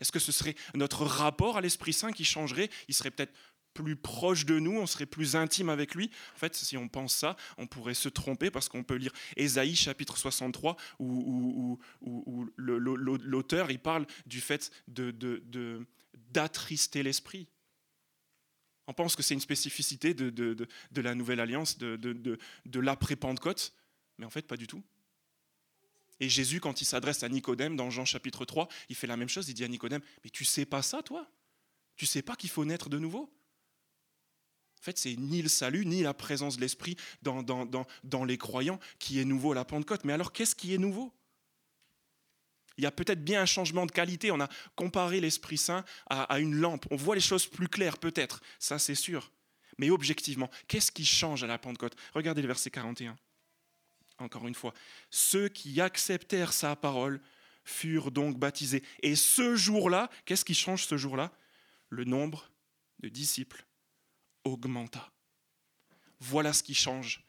Est-ce 0.00 0.10
que 0.10 0.18
ce 0.18 0.32
serait 0.32 0.56
notre 0.74 1.04
rapport 1.04 1.56
à 1.56 1.60
l'Esprit 1.60 1.92
Saint 1.92 2.10
qui 2.10 2.24
changerait? 2.24 2.70
Il 2.88 2.94
serait 2.94 3.12
peut-être 3.12 3.32
plus 3.74 3.96
proche 3.96 4.46
de 4.46 4.58
nous, 4.58 4.78
on 4.78 4.86
serait 4.86 5.06
plus 5.06 5.36
intime 5.36 5.68
avec 5.68 5.94
lui. 5.94 6.10
En 6.34 6.38
fait, 6.38 6.54
si 6.54 6.76
on 6.76 6.88
pense 6.88 7.14
ça, 7.14 7.36
on 7.58 7.66
pourrait 7.66 7.94
se 7.94 8.08
tromper 8.08 8.50
parce 8.50 8.68
qu'on 8.68 8.84
peut 8.84 8.94
lire 8.94 9.12
Ésaïe 9.36 9.74
chapitre 9.74 10.16
63 10.16 10.76
où, 11.00 11.78
l'auteur 12.56 13.70
il 13.70 13.80
parle 13.80 14.06
du 14.26 14.40
fait 14.40 14.70
d'attrister 14.88 17.00
de, 17.00 17.04
l'esprit. 17.04 17.48
On 18.86 18.92
pense 18.92 19.16
que 19.16 19.22
c'est 19.22 19.34
une 19.34 19.40
spécificité 19.40 20.14
de, 20.14 20.68
la 20.94 21.14
nouvelle 21.14 21.40
alliance, 21.40 21.78
de, 21.78 22.78
l'après-Pentecôte, 22.78 23.74
mais 24.18 24.24
en 24.24 24.30
fait 24.30 24.46
pas 24.46 24.56
du 24.56 24.66
tout. 24.66 24.82
Et 26.20 26.28
Jésus, 26.28 26.60
quand 26.60 26.80
il 26.80 26.84
s'adresse 26.84 27.24
à 27.24 27.28
Nicodème 27.28 27.76
dans 27.76 27.90
Jean 27.90 28.04
chapitre 28.04 28.44
3, 28.44 28.68
il 28.88 28.94
fait 28.94 29.08
la 29.08 29.16
même 29.16 29.28
chose, 29.28 29.48
il 29.48 29.54
dit 29.54 29.64
à 29.64 29.68
Nicodème, 29.68 30.00
mais 30.22 30.30
tu 30.30 30.44
sais 30.44 30.64
pas 30.64 30.80
ça 30.80 31.02
toi? 31.02 31.28
Tu 31.96 32.06
sais 32.06 32.22
pas 32.22 32.36
qu'il 32.36 32.50
faut 32.50 32.64
naître 32.64 32.88
de 32.88 32.98
nouveau? 32.98 33.32
En 34.84 34.92
fait, 34.92 34.98
c'est 34.98 35.16
ni 35.16 35.40
le 35.40 35.48
salut, 35.48 35.86
ni 35.86 36.02
la 36.02 36.12
présence 36.12 36.56
de 36.56 36.60
l'Esprit 36.60 36.98
dans, 37.22 38.26
les 38.26 38.36
croyants 38.36 38.78
qui 38.98 39.18
est 39.18 39.24
nouveau 39.24 39.52
à 39.52 39.54
la 39.54 39.64
Pentecôte. 39.64 40.04
Mais 40.04 40.12
alors, 40.12 40.30
qu'est-ce 40.30 40.54
qui 40.54 40.74
est 40.74 40.78
nouveau? 40.78 41.10
Il 42.76 42.84
y 42.84 42.86
a 42.86 42.90
peut-être 42.90 43.24
bien 43.24 43.40
un 43.40 43.46
changement 43.46 43.86
de 43.86 43.92
qualité. 43.92 44.30
On 44.30 44.40
a 44.40 44.48
comparé 44.76 45.22
l'Esprit 45.22 45.56
Saint 45.56 45.86
à, 46.10 46.24
à 46.24 46.38
une 46.38 46.56
lampe. 46.56 46.84
On 46.90 46.96
voit 46.96 47.14
les 47.14 47.22
choses 47.22 47.46
plus 47.46 47.66
claires, 47.66 47.96
peut-être. 47.96 48.42
Ça, 48.58 48.78
c'est 48.78 48.94
sûr. 48.94 49.32
Mais 49.78 49.88
objectivement, 49.88 50.50
qu'est-ce 50.68 50.92
qui 50.92 51.06
change 51.06 51.42
à 51.42 51.46
la 51.46 51.56
Pentecôte? 51.56 51.96
Regardez 52.12 52.42
le 52.42 52.48
verset 52.48 52.70
41. 52.70 53.16
Encore 54.18 54.46
une 54.46 54.54
fois, 54.54 54.74
ceux 55.08 55.48
qui 55.48 55.80
acceptèrent 55.80 56.52
sa 56.52 56.76
parole 56.76 57.22
furent 57.64 58.10
donc 58.10 58.38
baptisés. 58.38 58.82
Et 59.02 59.16
ce 59.16 59.56
jour-là, 59.56 60.10
qu'est-ce 60.26 60.44
qui 60.44 60.54
change 60.54 60.84
ce 60.84 60.98
jour-là? 60.98 61.32
Le 61.88 62.04
nombre 62.04 62.50
de 63.00 63.08
disciples 63.08 63.64
augmenta. 64.44 65.10
Voilà 66.20 66.52
ce 66.52 66.62
qui 66.62 66.74
change 66.74 67.24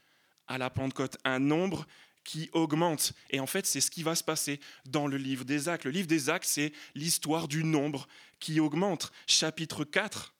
à 0.48 0.58
la 0.58 0.70
Pentecôte, 0.70 1.18
un 1.24 1.40
nombre 1.40 1.88
qui 2.24 2.50
augmente. 2.54 3.14
Et 3.30 3.40
en 3.40 3.48
fait, 3.48 3.66
c'est 3.66 3.82
ce 3.82 3.92
qui 3.92 4.04
va 4.04 4.16
se 4.16 4.24
passer 4.24 4.60
dans 4.86 5.08
le 5.08 5.18
livre 5.18 5.46
des 5.46 5.70
actes. 5.70 5.86
Le 5.86 5.92
livre 5.92 6.08
des 6.08 6.30
actes, 6.30 6.48
c'est 6.48 6.74
l'histoire 6.96 7.48
du 7.48 7.64
nombre 7.64 8.08
qui 8.40 8.60
augmente. 8.60 9.12
Chapitre 9.28 9.86
4, 9.86 10.34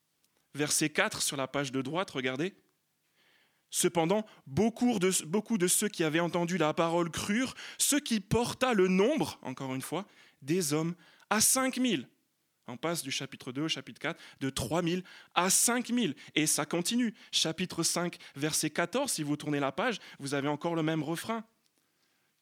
verset 0.54 0.90
4 0.90 1.22
sur 1.22 1.38
la 1.38 1.48
page 1.48 1.72
de 1.72 1.82
droite, 1.82 2.12
regardez. 2.12 2.56
Cependant, 3.70 4.26
beaucoup 4.48 5.00
de, 5.00 5.12
beaucoup 5.26 5.58
de 5.58 5.68
ceux 5.68 5.90
qui 5.90 6.04
avaient 6.04 6.20
entendu 6.20 6.58
la 6.58 6.74
parole 6.74 7.12
crurent, 7.12 7.56
ce 7.78 7.98
qui 7.98 8.20
porta 8.20 8.74
le 8.74 8.88
nombre, 8.88 9.38
encore 9.42 9.76
une 9.76 9.82
fois, 9.82 10.06
des 10.42 10.74
hommes 10.74 10.96
à 11.30 11.42
5000. 11.42 12.08
On 12.68 12.78
passe 12.78 13.04
du 13.04 13.12
chapitre 13.12 13.52
2 13.52 13.64
au 13.64 13.68
chapitre 13.68 14.00
4, 14.00 14.20
de 14.40 14.50
3000 14.50 15.04
à 15.34 15.50
5000. 15.50 16.16
Et 16.34 16.48
ça 16.48 16.66
continue. 16.66 17.14
Chapitre 17.32 17.84
5, 17.84 18.18
verset 18.36 18.70
14, 18.70 19.12
si 19.12 19.24
vous 19.24 19.38
tournez 19.38 19.60
la 19.60 19.72
page, 19.72 20.00
vous 20.20 20.34
avez 20.34 20.48
encore 20.48 20.76
le 20.76 20.84
même 20.84 21.04
refrain. 21.04 21.44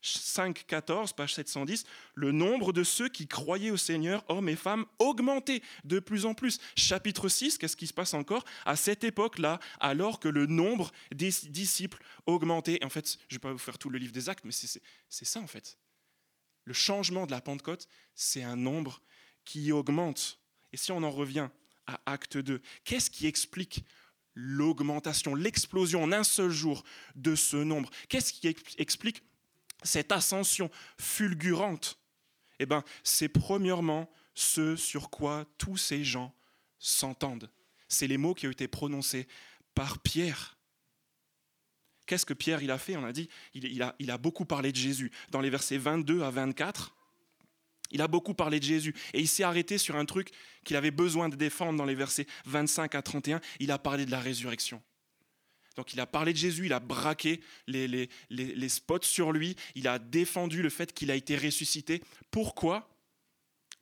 5, 0.05 0.65
14, 0.67 1.13
page 1.13 1.33
710, 1.33 1.85
le 2.15 2.33
nombre 2.33 2.73
de 2.73 2.83
ceux 2.83 3.07
qui 3.07 3.25
croyaient 3.25 3.71
au 3.71 3.77
Seigneur, 3.77 4.25
hommes 4.27 4.49
et 4.49 4.57
femmes, 4.57 4.85
augmentait 4.99 5.61
de 5.85 5.99
plus 5.99 6.25
en 6.25 6.33
plus. 6.33 6.59
Chapitre 6.75 7.29
6, 7.29 7.57
qu'est-ce 7.57 7.77
qui 7.77 7.87
se 7.87 7.93
passe 7.93 8.13
encore? 8.13 8.43
À 8.65 8.75
cette 8.75 9.05
époque-là, 9.05 9.59
alors 9.79 10.19
que 10.19 10.27
le 10.27 10.45
nombre 10.45 10.91
des 11.15 11.29
disciples 11.43 12.03
augmentait. 12.25 12.83
En 12.83 12.89
fait, 12.89 13.17
je 13.29 13.35
ne 13.35 13.37
vais 13.37 13.39
pas 13.39 13.51
vous 13.53 13.57
faire 13.57 13.77
tout 13.77 13.89
le 13.89 13.97
livre 13.97 14.11
des 14.11 14.27
actes, 14.27 14.43
mais 14.43 14.51
c'est 14.51 15.25
ça 15.25 15.39
en 15.39 15.47
fait. 15.47 15.77
Le 16.65 16.73
changement 16.73 17.25
de 17.25 17.31
la 17.31 17.39
Pentecôte, 17.39 17.87
c'est 18.13 18.43
un 18.43 18.57
nombre 18.57 19.01
qui 19.45 19.71
augmente. 19.71 20.39
Et 20.71 20.77
si 20.77 20.91
on 20.91 21.03
en 21.03 21.11
revient 21.11 21.49
à 21.87 21.99
Acte 22.05 22.37
2, 22.37 22.61
qu'est-ce 22.83 23.09
qui 23.09 23.27
explique 23.27 23.85
l'augmentation, 24.35 25.35
l'explosion 25.35 26.03
en 26.03 26.11
un 26.11 26.23
seul 26.23 26.49
jour 26.49 26.83
de 27.15 27.35
ce 27.35 27.57
nombre? 27.57 27.89
Qu'est-ce 28.09 28.33
qui 28.33 28.55
explique 28.77 29.23
cette 29.83 30.11
ascension 30.11 30.69
fulgurante? 30.97 31.99
Eh 32.59 32.65
bien, 32.65 32.83
c'est 33.03 33.29
premièrement 33.29 34.09
ce 34.33 34.75
sur 34.75 35.09
quoi 35.09 35.45
tous 35.57 35.77
ces 35.77 36.03
gens 36.03 36.33
s'entendent. 36.79 37.49
C'est 37.87 38.07
les 38.07 38.17
mots 38.17 38.33
qui 38.33 38.47
ont 38.47 38.51
été 38.51 38.67
prononcés 38.67 39.27
par 39.75 39.99
Pierre. 39.99 40.57
Qu'est-ce 42.05 42.25
que 42.25 42.33
Pierre 42.33 42.61
il 42.61 42.71
a 42.71 42.77
fait? 42.77 42.95
On 42.97 43.05
a 43.05 43.13
dit, 43.13 43.29
il, 43.53 43.81
a, 43.81 43.95
il 43.99 44.11
a 44.11 44.17
beaucoup 44.17 44.45
parlé 44.45 44.71
de 44.71 44.77
Jésus. 44.77 45.11
Dans 45.29 45.41
les 45.41 45.49
versets 45.49 45.77
22 45.77 46.21
à 46.21 46.31
24, 46.31 46.95
il 47.93 48.01
a 48.01 48.07
beaucoup 48.07 48.33
parlé 48.33 48.59
de 48.59 48.65
Jésus 48.65 48.93
et 49.13 49.21
il 49.21 49.27
s'est 49.27 49.43
arrêté 49.43 49.77
sur 49.77 49.95
un 49.95 50.05
truc 50.05 50.31
qu'il 50.65 50.75
avait 50.75 50.91
besoin 50.91 51.29
de 51.29 51.35
défendre 51.35 51.77
dans 51.77 51.85
les 51.85 51.95
versets 51.95 52.27
25 52.45 52.95
à 52.95 53.01
31. 53.01 53.39
Il 53.59 53.71
a 53.71 53.77
parlé 53.77 54.05
de 54.05 54.11
la 54.11 54.19
résurrection. 54.19 54.81
Donc 55.75 55.93
il 55.93 55.99
a 55.99 56.05
parlé 56.05 56.33
de 56.33 56.37
Jésus, 56.37 56.65
il 56.65 56.73
a 56.73 56.79
braqué 56.79 57.41
les, 57.67 57.87
les, 57.87 58.09
les, 58.29 58.69
spots 58.69 59.03
sur 59.03 59.31
lui, 59.31 59.55
il 59.75 59.87
a 59.87 59.97
défendu 59.97 60.61
le 60.61 60.69
fait 60.69 60.93
qu'il 60.93 61.09
a 61.09 61.15
été 61.15 61.35
ressuscité. 61.35 62.03
Pourquoi? 62.29 62.89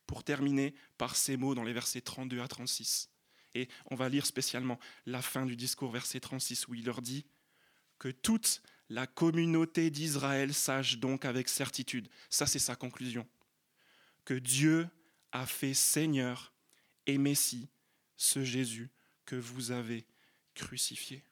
Pour 0.07 0.23
terminer 0.23 0.73
par 0.97 1.15
ces 1.15 1.37
mots 1.37 1.55
dans 1.55 1.63
les 1.63 1.73
versets 1.73 2.01
32 2.01 2.41
à 2.41 2.47
36. 2.47 3.09
Et 3.55 3.67
on 3.89 3.95
va 3.95 4.07
lire 4.07 4.25
spécialement 4.25 4.79
la 5.05 5.21
fin 5.21 5.45
du 5.45 5.55
discours, 5.55 5.91
verset 5.91 6.19
36, 6.21 6.67
où 6.67 6.75
il 6.75 6.85
leur 6.85 7.01
dit 7.01 7.25
que 7.99 8.09
toute 8.09 8.61
la 8.89 9.07
communauté 9.07 9.89
d'Israël 9.89 10.53
sache 10.53 10.97
donc 10.97 11.25
avec 11.25 11.49
certitude, 11.49 12.09
ça 12.29 12.45
c'est 12.45 12.59
sa 12.59 12.75
conclusion, 12.75 13.27
que 14.25 14.33
Dieu 14.33 14.87
a 15.31 15.45
fait 15.45 15.73
Seigneur 15.73 16.53
et 17.07 17.17
Messie 17.17 17.69
ce 18.17 18.43
Jésus 18.43 18.89
que 19.25 19.35
vous 19.35 19.71
avez 19.71 20.05
crucifié 20.53 21.23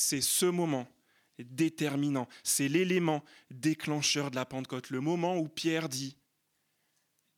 c'est 0.00 0.20
ce 0.20 0.46
moment 0.46 0.88
déterminant, 1.38 2.28
c'est 2.42 2.68
l'élément 2.68 3.24
déclencheur 3.50 4.30
de 4.30 4.36
la 4.36 4.46
Pentecôte, 4.46 4.90
le 4.90 5.00
moment 5.00 5.36
où 5.36 5.48
Pierre 5.48 5.88
dit, 5.88 6.16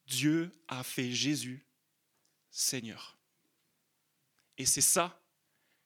Dieu 0.07 0.51
a 0.69 0.83
fait 0.83 1.11
Jésus 1.11 1.65
Seigneur. 2.51 3.19
Et 4.59 4.67
c'est 4.67 4.81
ça 4.81 5.21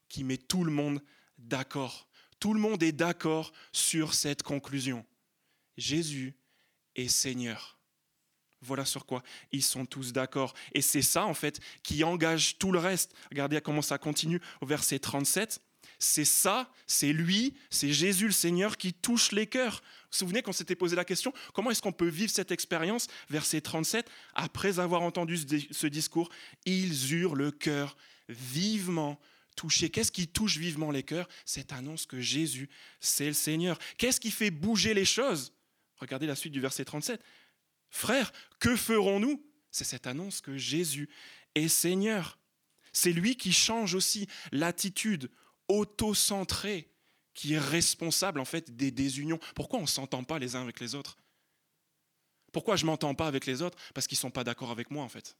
qui 0.08 0.24
met 0.24 0.38
tout 0.38 0.64
le 0.64 0.72
monde 0.72 1.02
d'accord. 1.38 2.08
Tout 2.40 2.52
le 2.52 2.60
monde 2.60 2.82
est 2.82 2.92
d'accord 2.92 3.52
sur 3.72 4.14
cette 4.14 4.42
conclusion. 4.42 5.04
Jésus 5.76 6.34
est 6.96 7.08
Seigneur. 7.08 7.78
Voilà 8.62 8.84
sur 8.84 9.06
quoi 9.06 9.22
ils 9.52 9.62
sont 9.62 9.86
tous 9.86 10.12
d'accord. 10.12 10.54
Et 10.72 10.82
c'est 10.82 11.02
ça, 11.02 11.24
en 11.26 11.34
fait, 11.34 11.60
qui 11.82 12.02
engage 12.02 12.58
tout 12.58 12.72
le 12.72 12.78
reste. 12.78 13.14
Regardez 13.30 13.60
comment 13.60 13.82
ça 13.82 13.98
continue 13.98 14.40
au 14.60 14.66
verset 14.66 14.98
37 14.98 15.60
c'est 15.98 16.24
ça, 16.24 16.70
c'est 16.86 17.12
lui, 17.12 17.54
c'est 17.70 17.92
Jésus 17.92 18.26
le 18.26 18.32
Seigneur 18.32 18.76
qui 18.76 18.92
touche 18.92 19.32
les 19.32 19.46
cœurs. 19.46 19.80
Vous 19.82 20.08
vous 20.12 20.18
souvenez 20.18 20.42
qu'on 20.42 20.52
s'était 20.52 20.76
posé 20.76 20.96
la 20.96 21.04
question, 21.04 21.32
comment 21.54 21.70
est-ce 21.70 21.82
qu'on 21.82 21.92
peut 21.92 22.08
vivre 22.08 22.30
cette 22.30 22.50
expérience? 22.50 23.06
Verset 23.30 23.62
37, 23.62 24.10
après 24.34 24.78
avoir 24.78 25.02
entendu 25.02 25.38
ce 25.70 25.86
discours, 25.86 26.28
ils 26.64 27.14
eurent 27.14 27.34
le 27.34 27.50
cœur 27.50 27.96
vivement 28.28 29.18
touché. 29.56 29.88
Qu'est-ce 29.88 30.12
qui 30.12 30.28
touche 30.28 30.58
vivement 30.58 30.90
les 30.90 31.02
cœurs? 31.02 31.28
Cette 31.44 31.72
annonce 31.72 32.04
que 32.04 32.20
Jésus, 32.20 32.68
c'est 33.00 33.28
le 33.28 33.32
Seigneur. 33.32 33.78
Qu'est-ce 33.96 34.20
qui 34.20 34.30
fait 34.30 34.50
bouger 34.50 34.92
les 34.92 35.06
choses? 35.06 35.52
Regardez 35.98 36.26
la 36.26 36.36
suite 36.36 36.52
du 36.52 36.60
verset 36.60 36.84
37. 36.84 37.22
Frères, 37.88 38.32
que 38.58 38.76
ferons-nous? 38.76 39.44
C'est 39.70 39.84
cette 39.84 40.06
annonce 40.06 40.40
que 40.40 40.56
Jésus 40.56 41.08
est 41.54 41.68
Seigneur. 41.68 42.38
C'est 42.92 43.12
lui 43.12 43.36
qui 43.36 43.52
change 43.52 43.94
aussi 43.94 44.26
l'attitude 44.52 45.30
auto-centré 45.68 46.90
qui 47.34 47.52
est 47.52 47.58
responsable 47.58 48.40
en 48.40 48.44
fait 48.44 48.74
des 48.74 48.90
désunions. 48.90 49.38
Pourquoi 49.54 49.78
on 49.78 49.82
ne 49.82 49.88
s'entend 49.88 50.24
pas 50.24 50.38
les 50.38 50.56
uns 50.56 50.62
avec 50.62 50.80
les 50.80 50.94
autres? 50.94 51.18
Pourquoi 52.52 52.76
je 52.76 52.84
ne 52.84 52.86
m'entends 52.86 53.14
pas 53.14 53.26
avec 53.26 53.44
les 53.44 53.60
autres? 53.60 53.76
Parce 53.92 54.06
qu'ils 54.06 54.16
ne 54.16 54.20
sont 54.20 54.30
pas 54.30 54.44
d'accord 54.44 54.70
avec 54.70 54.90
moi 54.90 55.04
en 55.04 55.08
fait. 55.08 55.36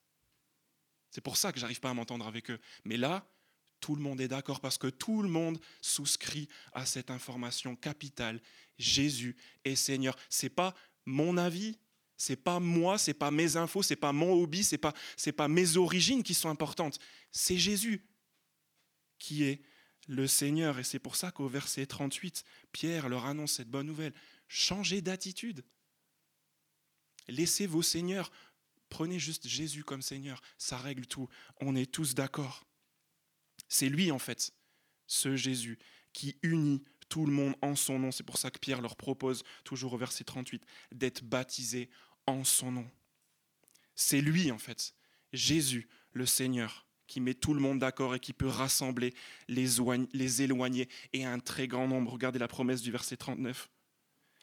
C'est 1.10 1.22
pour 1.22 1.38
ça 1.38 1.52
que 1.52 1.58
j'arrive 1.58 1.80
pas 1.80 1.88
à 1.88 1.94
m'entendre 1.94 2.26
avec 2.26 2.50
eux. 2.50 2.60
Mais 2.84 2.98
là, 2.98 3.26
tout 3.80 3.94
le 3.94 4.02
monde 4.02 4.20
est 4.20 4.28
d'accord 4.28 4.60
parce 4.60 4.78
que 4.78 4.88
tout 4.88 5.22
le 5.22 5.28
monde 5.28 5.58
souscrit 5.80 6.48
à 6.72 6.86
cette 6.86 7.10
information 7.10 7.76
capitale. 7.76 8.40
Jésus 8.78 9.36
est 9.64 9.76
Seigneur. 9.76 10.16
C'est 10.28 10.48
pas 10.48 10.74
mon 11.04 11.36
avis, 11.36 11.78
c'est 12.16 12.36
pas 12.36 12.60
moi, 12.60 12.98
c'est 12.98 13.14
pas 13.14 13.30
mes 13.30 13.56
infos, 13.56 13.82
c'est 13.82 13.96
pas 13.96 14.12
mon 14.12 14.32
hobby, 14.32 14.64
c'est 14.64 14.78
pas 14.78 14.94
c'est 15.16 15.32
pas 15.32 15.48
mes 15.48 15.76
origines 15.76 16.22
qui 16.22 16.34
sont 16.34 16.48
importantes. 16.48 16.98
C'est 17.30 17.58
Jésus 17.58 18.04
qui 19.18 19.44
est 19.44 19.62
le 20.08 20.26
Seigneur. 20.26 20.78
Et 20.78 20.84
c'est 20.84 20.98
pour 20.98 21.16
ça 21.16 21.30
qu'au 21.30 21.48
verset 21.48 21.86
38, 21.86 22.44
Pierre 22.72 23.08
leur 23.08 23.26
annonce 23.26 23.52
cette 23.52 23.70
bonne 23.70 23.86
nouvelle. 23.86 24.14
Changez 24.48 25.00
d'attitude. 25.00 25.64
Laissez 27.28 27.66
vos 27.66 27.82
seigneurs. 27.82 28.30
Prenez 28.88 29.18
juste 29.18 29.48
Jésus 29.48 29.84
comme 29.84 30.02
Seigneur. 30.02 30.40
Ça 30.58 30.78
règle 30.78 31.06
tout. 31.06 31.28
On 31.60 31.74
est 31.74 31.90
tous 31.90 32.14
d'accord. 32.14 32.65
C'est 33.68 33.88
lui, 33.88 34.10
en 34.10 34.18
fait, 34.18 34.52
ce 35.06 35.36
Jésus, 35.36 35.78
qui 36.12 36.36
unit 36.42 36.82
tout 37.08 37.26
le 37.26 37.32
monde 37.32 37.54
en 37.62 37.76
son 37.76 37.98
nom. 37.98 38.10
C'est 38.10 38.24
pour 38.24 38.38
ça 38.38 38.50
que 38.50 38.58
Pierre 38.58 38.80
leur 38.80 38.96
propose, 38.96 39.42
toujours 39.64 39.92
au 39.92 39.98
verset 39.98 40.24
38, 40.24 40.64
d'être 40.92 41.24
baptisés 41.24 41.90
en 42.26 42.44
son 42.44 42.72
nom. 42.72 42.90
C'est 43.94 44.20
lui, 44.20 44.50
en 44.50 44.58
fait, 44.58 44.94
Jésus, 45.32 45.88
le 46.12 46.26
Seigneur 46.26 46.86
qui 47.06 47.20
met 47.20 47.34
tout 47.34 47.54
le 47.54 47.60
monde 47.60 47.78
d'accord 47.78 48.14
et 48.14 48.20
qui 48.20 48.32
peut 48.32 48.48
rassembler 48.48 49.14
les, 49.48 49.66
les 50.12 50.42
éloignés 50.42 50.88
et 51.12 51.24
un 51.24 51.38
très 51.38 51.68
grand 51.68 51.86
nombre. 51.86 52.12
Regardez 52.12 52.38
la 52.38 52.48
promesse 52.48 52.82
du 52.82 52.90
verset 52.90 53.16
39. 53.16 53.70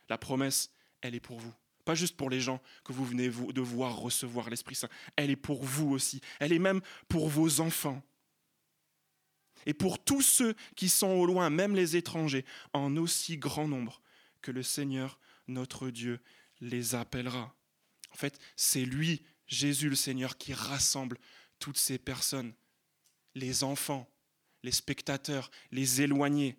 La 0.10 0.18
promesse, 0.18 0.72
elle 1.02 1.16
est 1.16 1.20
pour 1.20 1.40
vous. 1.40 1.54
Pas 1.86 1.96
juste 1.96 2.16
pour 2.16 2.30
les 2.30 2.40
gens 2.40 2.62
que 2.86 2.94
vous 2.94 3.06
venez 3.06 3.28
de 3.28 3.62
voir 3.62 3.98
recevoir 3.98 4.50
l'Esprit 4.50 4.76
Saint. 4.76 4.88
Elle 5.18 5.30
est 5.30 5.36
pour 5.36 5.64
vous 5.64 5.90
aussi. 5.92 6.22
Elle 6.40 6.54
est 6.54 6.60
même 6.60 6.82
pour 7.10 7.28
vos 7.28 7.60
enfants. 7.60 8.02
Et 9.66 9.74
pour 9.74 10.04
tous 10.04 10.22
ceux 10.22 10.56
qui 10.76 10.90
sont 10.90 11.08
au 11.08 11.26
loin, 11.26 11.50
même 11.50 11.76
les 11.76 11.96
étrangers, 11.96 12.46
en 12.74 12.98
aussi 12.98 13.38
grand 13.38 13.68
nombre 13.68 14.02
que 14.42 14.52
le 14.52 14.64
Seigneur, 14.64 15.20
notre 15.48 15.90
Dieu, 15.90 16.20
les 16.62 16.96
appellera. 16.96 17.56
En 18.12 18.16
fait, 18.16 18.40
c'est 18.56 18.86
lui, 18.86 19.24
Jésus 19.48 19.90
le 19.90 19.96
Seigneur, 19.96 20.38
qui 20.38 20.54
rassemble 20.54 21.18
toutes 21.60 21.78
ces 21.78 21.98
personnes, 21.98 22.54
les 23.36 23.64
enfants, 23.64 24.10
les 24.64 24.72
spectateurs, 24.72 25.50
les 25.72 26.02
éloignés. 26.02 26.58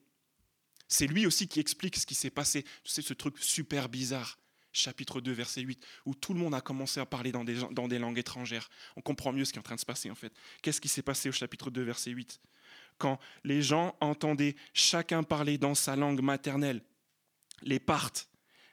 C'est 0.88 1.06
lui 1.06 1.26
aussi 1.26 1.48
qui 1.48 1.60
explique 1.60 1.96
ce 1.96 2.06
qui 2.06 2.14
s'est 2.14 2.30
passé. 2.30 2.64
Sais, 2.84 3.02
ce 3.02 3.14
truc 3.14 3.38
super 3.38 3.88
bizarre, 3.88 4.38
chapitre 4.72 5.20
2, 5.20 5.32
verset 5.32 5.62
8, 5.62 5.84
où 6.04 6.14
tout 6.14 6.34
le 6.34 6.40
monde 6.40 6.54
a 6.54 6.60
commencé 6.60 7.00
à 7.00 7.06
parler 7.06 7.32
dans 7.32 7.44
des, 7.44 7.60
dans 7.70 7.88
des 7.88 7.98
langues 7.98 8.18
étrangères. 8.18 8.68
On 8.96 9.00
comprend 9.00 9.32
mieux 9.32 9.44
ce 9.44 9.52
qui 9.52 9.58
est 9.58 9.60
en 9.60 9.64
train 9.64 9.76
de 9.76 9.80
se 9.80 9.86
passer 9.86 10.10
en 10.10 10.14
fait. 10.14 10.32
Qu'est-ce 10.62 10.80
qui 10.80 10.88
s'est 10.88 11.02
passé 11.02 11.28
au 11.28 11.32
chapitre 11.32 11.70
2, 11.70 11.82
verset 11.82 12.10
8 12.10 12.40
Quand 12.98 13.18
les 13.42 13.62
gens 13.62 13.96
entendaient 14.00 14.56
chacun 14.72 15.22
parler 15.22 15.58
dans 15.58 15.74
sa 15.74 15.96
langue 15.96 16.22
maternelle, 16.22 16.82
les 17.62 17.80
Parthes, 17.80 18.28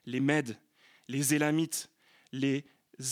les 0.06 0.20
Mèdes, 0.20 0.58
les 1.08 1.34
Élamites, 1.34 1.90
les 2.32 2.66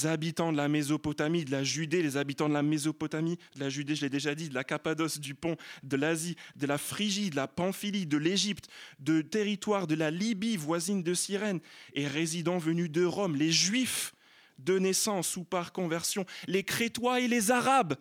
habitants 0.03 0.51
de 0.51 0.57
la 0.57 0.67
Mésopotamie, 0.67 1.45
de 1.45 1.51
la 1.51 1.63
Judée, 1.63 2.01
les 2.01 2.17
habitants 2.17 2.47
de 2.47 2.53
la 2.53 2.63
Mésopotamie, 2.63 3.37
de 3.55 3.59
la 3.59 3.69
Judée, 3.69 3.95
je 3.95 4.01
l'ai 4.01 4.09
déjà 4.09 4.35
dit, 4.35 4.49
de 4.49 4.53
la 4.53 4.63
Cappadoce, 4.63 5.19
du 5.19 5.35
Pont, 5.35 5.57
de 5.83 5.97
l'Asie, 5.97 6.35
de 6.55 6.67
la 6.67 6.77
Phrygie, 6.77 7.29
de 7.29 7.35
la 7.35 7.47
Pamphylie, 7.47 8.05
de 8.05 8.17
l'Égypte, 8.17 8.67
de 8.99 9.21
territoire 9.21 9.87
de 9.87 9.95
la 9.95 10.11
Libye 10.11 10.57
voisine 10.57 11.03
de 11.03 11.13
Cyrène, 11.13 11.59
et 11.93 12.07
résidents 12.07 12.59
venus 12.59 12.91
de 12.91 13.03
Rome, 13.03 13.35
les 13.35 13.51
Juifs 13.51 14.13
de 14.59 14.77
naissance 14.77 15.37
ou 15.37 15.43
par 15.43 15.71
conversion, 15.71 16.25
les 16.47 16.63
Crétois 16.63 17.21
et 17.21 17.27
les 17.27 17.49
Arabes. 17.49 17.95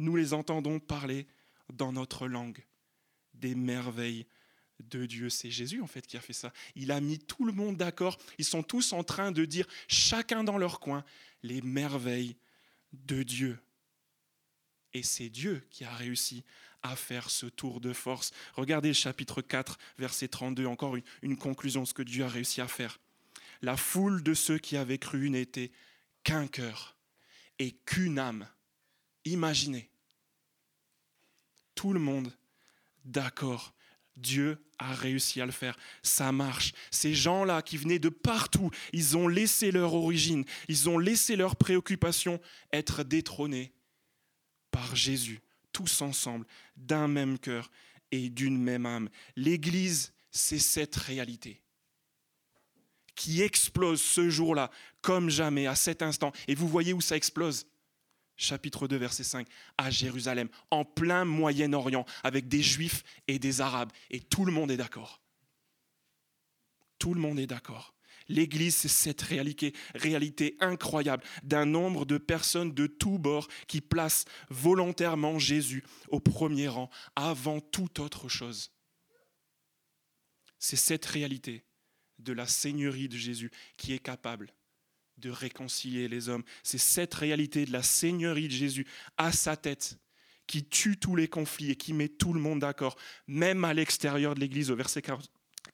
Nous 0.00 0.16
les 0.16 0.32
entendons 0.32 0.80
parler 0.80 1.26
dans 1.70 1.92
notre 1.92 2.26
langue 2.26 2.64
des 3.34 3.54
merveilles 3.54 4.26
de 4.80 5.04
Dieu. 5.04 5.28
C'est 5.28 5.50
Jésus 5.50 5.82
en 5.82 5.86
fait 5.86 6.06
qui 6.06 6.16
a 6.16 6.20
fait 6.20 6.32
ça. 6.32 6.54
Il 6.74 6.90
a 6.90 7.02
mis 7.02 7.18
tout 7.18 7.44
le 7.44 7.52
monde 7.52 7.76
d'accord. 7.76 8.18
Ils 8.38 8.46
sont 8.46 8.62
tous 8.62 8.94
en 8.94 9.04
train 9.04 9.30
de 9.30 9.44
dire, 9.44 9.66
chacun 9.88 10.42
dans 10.42 10.56
leur 10.56 10.80
coin, 10.80 11.04
les 11.42 11.60
merveilles 11.60 12.34
de 12.94 13.22
Dieu. 13.22 13.58
Et 14.94 15.02
c'est 15.02 15.28
Dieu 15.28 15.66
qui 15.68 15.84
a 15.84 15.94
réussi 15.94 16.44
à 16.82 16.96
faire 16.96 17.28
ce 17.28 17.44
tour 17.44 17.78
de 17.78 17.92
force. 17.92 18.32
Regardez 18.54 18.88
le 18.88 18.94
chapitre 18.94 19.42
4, 19.42 19.78
verset 19.98 20.28
32, 20.28 20.64
encore 20.64 20.96
une, 20.96 21.04
une 21.20 21.36
conclusion 21.36 21.84
ce 21.84 21.92
que 21.92 22.02
Dieu 22.02 22.24
a 22.24 22.28
réussi 22.28 22.62
à 22.62 22.68
faire. 22.68 22.98
La 23.60 23.76
foule 23.76 24.22
de 24.22 24.32
ceux 24.32 24.56
qui 24.56 24.78
avaient 24.78 24.96
cru 24.96 25.28
n'était 25.28 25.72
qu'un 26.24 26.46
cœur 26.46 26.96
et 27.58 27.72
qu'une 27.72 28.18
âme. 28.18 28.48
Imaginez. 29.24 29.90
Tout 31.74 31.92
le 31.92 32.00
monde 32.00 32.32
d'accord 33.04 33.74
Dieu 34.16 34.58
a 34.78 34.92
réussi 34.92 35.40
à 35.40 35.46
le 35.46 35.52
faire. 35.52 35.78
Ça 36.02 36.32
marche. 36.32 36.72
Ces 36.90 37.14
gens-là 37.14 37.62
qui 37.62 37.76
venaient 37.76 37.98
de 37.98 38.08
partout, 38.08 38.70
ils 38.92 39.16
ont 39.16 39.28
laissé 39.28 39.70
leur 39.70 39.94
origine, 39.94 40.44
ils 40.68 40.88
ont 40.88 40.98
laissé 40.98 41.36
leurs 41.36 41.56
préoccupations 41.56 42.40
être 42.72 43.02
détrônés 43.02 43.72
par 44.70 44.94
Jésus, 44.94 45.40
tous 45.72 46.02
ensemble, 46.02 46.46
d'un 46.76 47.08
même 47.08 47.38
cœur 47.38 47.70
et 48.12 48.28
d'une 48.28 48.58
même 48.58 48.86
âme. 48.86 49.08
L'Église, 49.36 50.12
c'est 50.30 50.58
cette 50.58 50.96
réalité 50.96 51.62
qui 53.16 53.42
explose 53.42 54.00
ce 54.00 54.30
jour-là, 54.30 54.70
comme 55.02 55.28
jamais, 55.28 55.66
à 55.66 55.74
cet 55.74 56.00
instant. 56.00 56.32
Et 56.48 56.54
vous 56.54 56.68
voyez 56.68 56.94
où 56.94 57.02
ça 57.02 57.16
explose? 57.16 57.66
Chapitre 58.40 58.88
2, 58.88 58.96
verset 58.96 59.24
5, 59.24 59.46
à 59.78 59.90
Jérusalem, 59.90 60.48
en 60.70 60.84
plein 60.84 61.24
Moyen-Orient, 61.24 62.06
avec 62.22 62.48
des 62.48 62.62
Juifs 62.62 63.04
et 63.28 63.38
des 63.38 63.60
Arabes. 63.60 63.92
Et 64.10 64.20
tout 64.20 64.44
le 64.44 64.52
monde 64.52 64.70
est 64.70 64.76
d'accord. 64.76 65.20
Tout 66.98 67.14
le 67.14 67.20
monde 67.20 67.38
est 67.38 67.46
d'accord. 67.46 67.94
L'Église, 68.28 68.76
c'est 68.76 68.88
cette 68.88 69.22
réalité, 69.22 69.74
réalité 69.94 70.56
incroyable 70.60 71.24
d'un 71.42 71.66
nombre 71.66 72.04
de 72.04 72.16
personnes 72.16 72.72
de 72.72 72.86
tous 72.86 73.18
bords 73.18 73.48
qui 73.66 73.80
placent 73.80 74.24
volontairement 74.50 75.38
Jésus 75.38 75.84
au 76.08 76.20
premier 76.20 76.68
rang 76.68 76.90
avant 77.16 77.60
toute 77.60 77.98
autre 77.98 78.28
chose. 78.28 78.70
C'est 80.58 80.76
cette 80.76 81.06
réalité 81.06 81.64
de 82.18 82.32
la 82.32 82.46
Seigneurie 82.46 83.08
de 83.08 83.16
Jésus 83.16 83.50
qui 83.76 83.94
est 83.94 83.98
capable 83.98 84.52
de 85.20 85.30
réconcilier 85.30 86.08
les 86.08 86.28
hommes. 86.28 86.44
C'est 86.62 86.78
cette 86.78 87.14
réalité 87.14 87.64
de 87.66 87.72
la 87.72 87.82
Seigneurie 87.82 88.48
de 88.48 88.52
Jésus 88.52 88.86
à 89.16 89.32
sa 89.32 89.56
tête 89.56 89.98
qui 90.46 90.64
tue 90.64 90.96
tous 90.96 91.14
les 91.14 91.28
conflits 91.28 91.70
et 91.70 91.76
qui 91.76 91.92
met 91.92 92.08
tout 92.08 92.32
le 92.32 92.40
monde 92.40 92.58
d'accord, 92.58 92.96
même 93.28 93.64
à 93.64 93.72
l'extérieur 93.72 94.34
de 94.34 94.40
l'Église. 94.40 94.72
Au 94.72 94.76
verset 94.76 95.00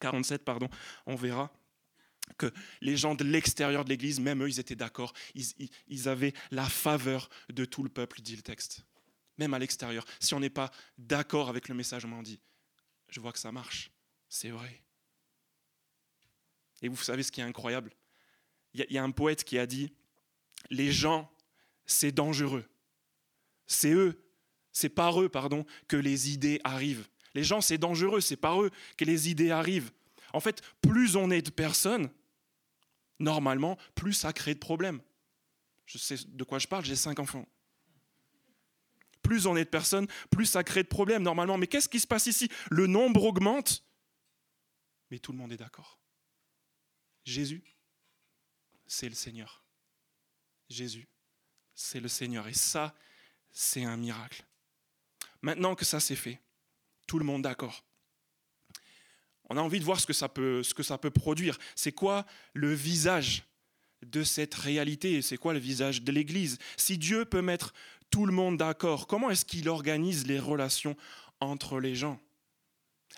47, 0.01 0.45
pardon, 0.45 0.69
on 1.07 1.15
verra 1.15 1.51
que 2.37 2.53
les 2.81 2.97
gens 2.97 3.15
de 3.15 3.25
l'extérieur 3.25 3.85
de 3.85 3.89
l'Église, 3.89 4.21
même 4.21 4.43
eux, 4.43 4.49
ils 4.49 4.61
étaient 4.61 4.77
d'accord. 4.77 5.13
Ils, 5.35 6.09
avaient 6.09 6.35
la 6.51 6.69
faveur 6.69 7.31
de 7.49 7.65
tout 7.65 7.83
le 7.83 7.89
peuple, 7.89 8.21
dit 8.21 8.37
le 8.37 8.43
texte. 8.43 8.85
Même 9.39 9.55
à 9.55 9.59
l'extérieur. 9.59 10.05
Si 10.21 10.35
on 10.35 10.41
n'est 10.41 10.51
pas 10.51 10.71
d'accord 10.99 11.49
avec 11.49 11.69
le 11.69 11.75
message, 11.75 12.05
on 12.05 12.09
m'en 12.09 12.23
dit, 12.23 12.41
je 13.09 13.21
vois 13.21 13.33
que 13.33 13.39
ça 13.39 13.53
marche. 13.53 13.91
C'est 14.29 14.51
vrai. 14.51 14.83
Et 16.83 16.89
vous 16.89 16.97
savez 16.97 17.23
ce 17.23 17.33
qui 17.33 17.41
est 17.41 17.45
incroyable? 17.45 17.93
Il 18.77 18.95
y, 18.95 18.99
a 18.99 19.03
un 19.03 19.11
poète 19.11 19.45
qui 19.45 19.59
a 19.59 19.67
dit 19.67 19.93
Les 20.71 20.93
gens, 20.93 21.31
c'est 21.87 22.13
dangereux. 22.13 22.65
C'est 23.67 23.93
eux, 23.93 24.23
c'est 24.73 24.89
par 24.89 25.21
eux, 25.21 25.29
pardon, 25.29 25.65
que 25.89 25.97
les 25.97 26.31
idées 26.31 26.61
arrivent. 26.65 27.09
Les 27.35 27.45
gens, 27.45 27.61
c'est 27.61 27.79
dangereux, 27.79 28.21
c'est 28.21 28.37
par 28.37 28.63
eux 28.63 28.71
que 28.97 29.05
les 29.05 29.31
idées 29.31 29.51
arrivent. 29.51 29.91
En 30.33 30.41
fait, 30.41 30.63
plus 30.81 31.17
on 31.17 31.31
est 31.31 31.43
de 31.43 31.51
personnes, 31.51 32.11
normalement, 33.19 33.79
plus 33.95 34.13
ça 34.13 34.33
crée 34.33 34.55
de 34.55 34.59
problèmes. 34.59 35.01
Je 35.87 35.99
sais 35.99 36.17
de 36.27 36.45
quoi 36.45 36.59
je 36.59 36.67
parle, 36.67 36.85
j'ai 36.85 36.97
cinq 36.97 37.19
enfants. 37.19 37.47
Plus 39.23 39.47
on 39.47 39.57
est 39.57 39.65
de 39.65 39.71
personnes, 39.71 40.07
plus 40.31 40.47
ça 40.47 40.63
crée 40.63 40.83
de 40.83 40.89
problèmes 40.89 41.23
normalement. 41.23 41.59
Mais 41.59 41.67
qu'est-ce 41.67 41.89
qui 41.89 42.01
se 42.01 42.07
passe 42.07 42.27
ici? 42.27 42.49
Le 42.71 42.87
nombre 42.87 43.25
augmente, 43.25 43.85
mais 45.11 45.19
tout 45.19 45.33
le 45.33 45.39
monde 45.39 45.53
est 45.53 45.57
d'accord. 45.57 45.99
Jésus 47.25 47.76
c'est 48.87 49.09
le 49.09 49.15
Seigneur. 49.15 49.65
Jésus, 50.69 51.09
c'est 51.75 52.01
le 52.01 52.09
Seigneur. 52.09 52.49
Et 52.49 52.55
ça, 52.55 52.95
c'est 53.51 53.85
un 53.85 53.97
miracle. 53.97 54.45
Maintenant 55.43 55.75
que 55.75 55.85
ça 55.85 56.01
s'est 56.01 56.17
fait, 56.17 56.41
tout 57.07 57.19
le 57.19 57.25
monde 57.25 57.43
d'accord. 57.43 57.85
On 59.49 59.57
a 59.57 59.61
envie 59.61 59.79
de 59.79 59.85
voir 59.85 60.01
ce 60.01 60.07
que 60.07 60.13
ça 60.13 60.29
peut, 60.29 60.63
ce 60.63 60.75
que 60.75 60.83
ça 60.83 60.99
peut 60.99 61.11
produire. 61.11 61.59
C'est 61.77 61.93
quoi 61.93 62.27
le 62.53 62.75
visage 62.75 63.45
de 64.05 64.25
cette 64.25 64.55
réalité 64.55 65.23
C'est 65.23 65.37
quoi 65.37 65.53
le 65.53 65.59
visage 65.59 66.03
de 66.03 66.13
l'Église? 66.13 66.59
Si 66.77 66.99
Dieu 66.99 67.25
peut 67.25 67.43
mettre 67.43 67.73
tout 68.11 68.27
le 68.27 68.33
monde 68.33 68.57
d'accord, 68.57 69.07
comment 69.07 69.31
est-ce 69.31 69.45
qu'il 69.45 69.69
organise 69.69 70.27
les 70.27 70.41
relations 70.41 70.97
entre 71.41 71.81
les 71.81 71.95
gens? 71.95 72.21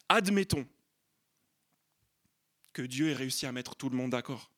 Admettons 0.09 0.67
que 2.73 2.83
Dieu 2.83 3.11
ait 3.11 3.15
réussi 3.15 3.47
à 3.47 3.53
mettre 3.53 3.75
tout 3.75 3.89
le 3.89 3.97
monde 3.97 4.11
d'accord 4.11 4.51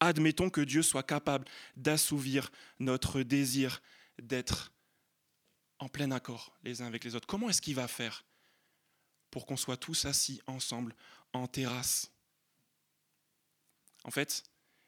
admettons 0.00 0.50
que 0.50 0.60
Dieu 0.60 0.82
soit 0.82 1.02
capable 1.02 1.46
d'assouvir 1.76 2.50
notre 2.78 3.22
désir 3.22 3.82
d'être 4.20 4.72
en 5.78 5.88
plein 5.88 6.10
accord 6.10 6.52
les 6.62 6.82
uns 6.82 6.86
avec 6.86 7.04
les 7.04 7.14
autres. 7.14 7.26
Comment 7.26 7.48
est-ce 7.48 7.62
qu'il 7.62 7.74
va 7.74 7.88
faire 7.88 8.24
pour 9.30 9.46
qu'on 9.46 9.56
soit 9.56 9.76
tous 9.76 10.04
assis 10.04 10.40
ensemble 10.46 10.94
en 11.32 11.46
terrasse? 11.46 12.10
En 14.04 14.10
fait, 14.10 14.42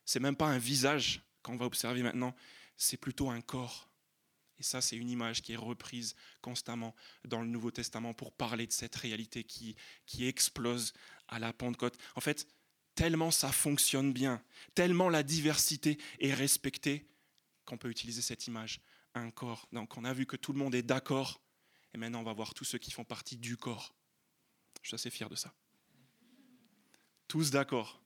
c'est 0.04 0.20
même 0.20 0.36
pas 0.36 0.48
un 0.48 0.58
visage 0.58 1.22
qu'on 1.42 1.56
va 1.56 1.66
observer 1.66 2.02
maintenant, 2.02 2.34
c'est 2.76 2.96
plutôt 2.96 3.30
un 3.30 3.40
corps. 3.40 3.88
Et 4.58 4.62
ça, 4.62 4.80
c'est 4.80 4.96
une 4.96 5.10
image 5.10 5.42
qui 5.42 5.54
est 5.54 5.56
reprise 5.56 6.14
constamment 6.40 6.94
dans 7.24 7.40
le 7.40 7.48
Nouveau 7.48 7.70
Testament 7.70 8.14
pour 8.14 8.32
parler 8.32 8.66
de 8.66 8.72
cette 8.72 8.94
réalité 8.94 9.44
qui, 9.44 9.74
qui 10.06 10.26
explose 10.26 10.92
à 11.28 11.38
la 11.38 11.52
Pentecôte. 11.52 11.98
En 12.14 12.20
fait, 12.20 12.46
tellement 12.94 13.30
ça 13.30 13.52
fonctionne 13.52 14.12
bien, 14.12 14.42
tellement 14.74 15.08
la 15.08 15.22
diversité 15.22 15.98
est 16.20 16.34
respectée, 16.34 17.06
qu'on 17.64 17.78
peut 17.78 17.90
utiliser 17.90 18.22
cette 18.22 18.46
image, 18.46 18.80
un 19.14 19.30
corps. 19.30 19.68
Donc 19.72 19.96
on 19.96 20.04
a 20.04 20.12
vu 20.12 20.26
que 20.26 20.36
tout 20.36 20.52
le 20.52 20.58
monde 20.58 20.74
est 20.74 20.82
d'accord, 20.82 21.40
et 21.94 21.98
maintenant 21.98 22.20
on 22.20 22.24
va 22.24 22.32
voir 22.32 22.54
tous 22.54 22.64
ceux 22.64 22.78
qui 22.78 22.90
font 22.90 23.04
partie 23.04 23.36
du 23.36 23.56
corps. 23.56 23.94
Je 24.82 24.88
suis 24.88 24.94
assez 24.94 25.10
fier 25.10 25.28
de 25.28 25.36
ça. 25.36 25.52
Tous 27.28 27.50
d'accord, 27.50 28.02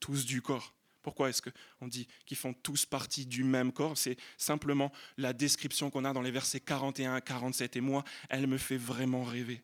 tous 0.00 0.26
du 0.26 0.42
corps. 0.42 0.74
Pourquoi 1.02 1.28
est-ce 1.28 1.40
qu'on 1.40 1.86
dit 1.86 2.08
qu'ils 2.24 2.36
font 2.36 2.52
tous 2.52 2.84
partie 2.84 3.26
du 3.26 3.44
même 3.44 3.72
corps? 3.72 3.96
C'est 3.96 4.18
simplement 4.36 4.90
la 5.16 5.32
description 5.32 5.88
qu'on 5.88 6.04
a 6.04 6.12
dans 6.12 6.20
les 6.20 6.32
versets 6.32 6.58
41 6.58 7.14
à 7.14 7.20
47. 7.20 7.76
Et 7.76 7.80
moi, 7.80 8.02
elle 8.28 8.48
me 8.48 8.58
fait 8.58 8.76
vraiment 8.76 9.22
rêver. 9.22 9.62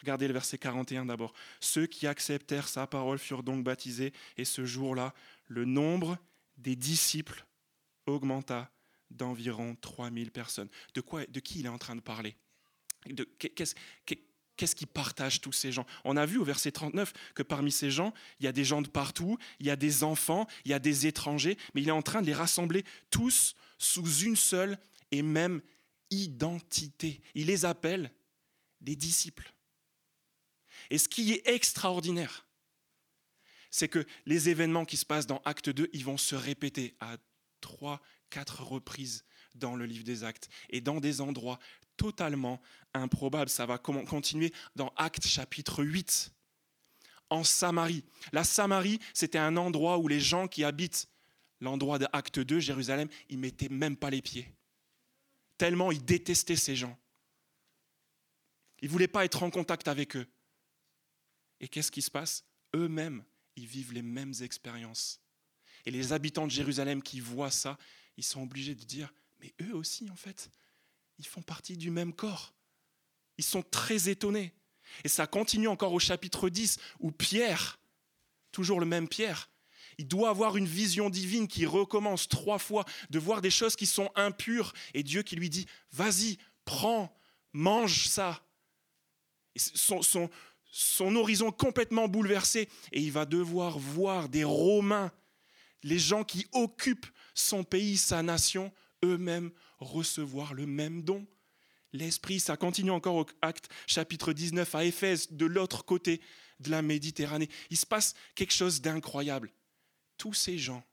Regardez 0.00 0.26
le 0.26 0.32
verset 0.32 0.58
41 0.58 1.06
d'abord. 1.06 1.32
Ceux 1.60 1.86
qui 1.86 2.06
acceptèrent 2.06 2.68
sa 2.68 2.86
parole 2.86 3.18
furent 3.18 3.42
donc 3.42 3.64
baptisés, 3.64 4.12
et 4.36 4.44
ce 4.44 4.64
jour-là, 4.64 5.14
le 5.48 5.64
nombre 5.64 6.18
des 6.56 6.76
disciples 6.76 7.44
augmenta 8.06 8.70
d'environ 9.10 9.76
3000 9.80 10.30
personnes. 10.30 10.68
De, 10.94 11.00
quoi, 11.00 11.26
de 11.26 11.40
qui 11.40 11.60
il 11.60 11.66
est 11.66 11.70
en 11.70 11.78
train 11.78 11.96
de 11.96 12.00
parler? 12.00 12.36
Qu'est-ce 13.38 13.74
qu'est-ce 14.60 14.76
qui 14.76 14.84
partage 14.84 15.40
tous 15.40 15.52
ces 15.52 15.72
gens? 15.72 15.86
On 16.04 16.18
a 16.18 16.26
vu 16.26 16.36
au 16.36 16.44
verset 16.44 16.70
39 16.70 17.14
que 17.34 17.42
parmi 17.42 17.72
ces 17.72 17.90
gens, 17.90 18.12
il 18.38 18.44
y 18.44 18.46
a 18.46 18.52
des 18.52 18.64
gens 18.64 18.82
de 18.82 18.88
partout, 18.88 19.38
il 19.58 19.66
y 19.66 19.70
a 19.70 19.76
des 19.76 20.04
enfants, 20.04 20.46
il 20.66 20.70
y 20.70 20.74
a 20.74 20.78
des 20.78 21.06
étrangers, 21.06 21.56
mais 21.74 21.80
il 21.80 21.88
est 21.88 21.92
en 21.92 22.02
train 22.02 22.20
de 22.20 22.26
les 22.26 22.34
rassembler 22.34 22.84
tous 23.08 23.54
sous 23.78 24.18
une 24.18 24.36
seule 24.36 24.78
et 25.12 25.22
même 25.22 25.62
identité. 26.10 27.22
Il 27.34 27.46
les 27.46 27.64
appelle 27.64 28.12
des 28.82 28.96
disciples. 28.96 29.50
Et 30.90 30.98
ce 30.98 31.08
qui 31.08 31.32
est 31.32 31.48
extraordinaire, 31.48 32.46
c'est 33.70 33.88
que 33.88 34.04
les 34.26 34.48
événements 34.48 34.84
qui 34.84 34.96
se 34.96 35.06
passent 35.06 35.26
dans 35.26 35.40
Acte 35.44 35.70
2, 35.70 35.88
ils 35.92 36.04
vont 36.04 36.18
se 36.18 36.34
répéter 36.34 36.96
à 37.00 37.16
trois, 37.60 38.00
quatre 38.28 38.62
reprises 38.62 39.24
dans 39.54 39.76
le 39.76 39.86
livre 39.86 40.04
des 40.04 40.24
Actes 40.24 40.48
et 40.68 40.80
dans 40.80 41.00
des 41.00 41.20
endroits 41.20 41.58
totalement 41.96 42.60
improbables. 42.94 43.50
Ça 43.50 43.66
va 43.66 43.78
continuer 43.78 44.52
dans 44.74 44.92
Acte 44.96 45.26
chapitre 45.26 45.84
8. 45.84 46.32
en 47.30 47.44
Samarie. 47.44 48.04
La 48.32 48.42
Samarie, 48.42 48.98
c'était 49.14 49.38
un 49.38 49.56
endroit 49.56 49.98
où 49.98 50.08
les 50.08 50.18
gens 50.18 50.48
qui 50.48 50.64
habitent 50.64 51.08
l'endroit 51.60 51.98
de 51.98 52.08
Acte 52.12 52.40
2, 52.40 52.58
Jérusalem, 52.58 53.08
ils 53.28 53.38
mettaient 53.38 53.68
même 53.68 53.96
pas 53.96 54.10
les 54.10 54.22
pieds. 54.22 54.52
Tellement 55.58 55.92
ils 55.92 56.04
détestaient 56.04 56.56
ces 56.56 56.74
gens. 56.74 56.98
Ils 58.80 58.86
ne 58.86 58.90
voulaient 58.90 59.08
pas 59.08 59.24
être 59.24 59.42
en 59.42 59.50
contact 59.50 59.86
avec 59.88 60.16
eux. 60.16 60.26
Et 61.60 61.68
qu'est-ce 61.68 61.90
qui 61.90 62.02
se 62.02 62.10
passe 62.10 62.44
Eux-mêmes, 62.74 63.24
ils 63.56 63.66
vivent 63.66 63.92
les 63.92 64.02
mêmes 64.02 64.34
expériences. 64.40 65.20
Et 65.84 65.90
les 65.90 66.12
habitants 66.12 66.46
de 66.46 66.52
Jérusalem 66.52 67.02
qui 67.02 67.20
voient 67.20 67.50
ça, 67.50 67.78
ils 68.16 68.24
sont 68.24 68.42
obligés 68.42 68.74
de 68.74 68.84
dire, 68.84 69.12
mais 69.40 69.54
eux 69.62 69.74
aussi, 69.74 70.10
en 70.10 70.16
fait, 70.16 70.50
ils 71.18 71.26
font 71.26 71.42
partie 71.42 71.76
du 71.76 71.90
même 71.90 72.12
corps. 72.12 72.54
Ils 73.38 73.44
sont 73.44 73.62
très 73.62 74.08
étonnés. 74.08 74.54
Et 75.04 75.08
ça 75.08 75.26
continue 75.26 75.68
encore 75.68 75.92
au 75.92 75.98
chapitre 75.98 76.48
10, 76.48 76.78
où 77.00 77.12
Pierre, 77.12 77.78
toujours 78.52 78.80
le 78.80 78.86
même 78.86 79.08
Pierre, 79.08 79.48
il 79.98 80.08
doit 80.08 80.30
avoir 80.30 80.56
une 80.56 80.66
vision 80.66 81.10
divine 81.10 81.48
qui 81.48 81.66
recommence 81.66 82.28
trois 82.28 82.58
fois, 82.58 82.84
de 83.10 83.18
voir 83.18 83.42
des 83.42 83.50
choses 83.50 83.76
qui 83.76 83.86
sont 83.86 84.10
impures, 84.14 84.72
et 84.94 85.02
Dieu 85.02 85.22
qui 85.22 85.36
lui 85.36 85.50
dit, 85.50 85.66
vas-y, 85.92 86.38
prends, 86.64 87.14
mange 87.52 88.08
ça. 88.08 88.42
Son 90.70 91.16
horizon 91.16 91.50
complètement 91.50 92.08
bouleversé, 92.08 92.68
et 92.92 93.00
il 93.00 93.12
va 93.12 93.26
devoir 93.26 93.78
voir 93.78 94.28
des 94.28 94.44
Romains, 94.44 95.12
les 95.82 95.98
gens 95.98 96.24
qui 96.24 96.46
occupent 96.52 97.06
son 97.34 97.64
pays, 97.64 97.96
sa 97.96 98.22
nation, 98.22 98.72
eux-mêmes 99.04 99.50
recevoir 99.78 100.54
le 100.54 100.66
même 100.66 101.02
don. 101.02 101.26
L'Esprit, 101.92 102.38
ça 102.38 102.56
continue 102.56 102.90
encore 102.90 103.16
au 103.16 103.26
acte 103.42 103.68
chapitre 103.86 104.32
19 104.32 104.74
à 104.74 104.84
Éphèse, 104.84 105.32
de 105.32 105.46
l'autre 105.46 105.84
côté 105.84 106.20
de 106.60 106.70
la 106.70 106.82
Méditerranée. 106.82 107.48
Il 107.70 107.76
se 107.76 107.86
passe 107.86 108.14
quelque 108.34 108.52
chose 108.52 108.80
d'incroyable. 108.80 109.50
Tous 110.16 110.34
ces 110.34 110.58
gens 110.58 110.84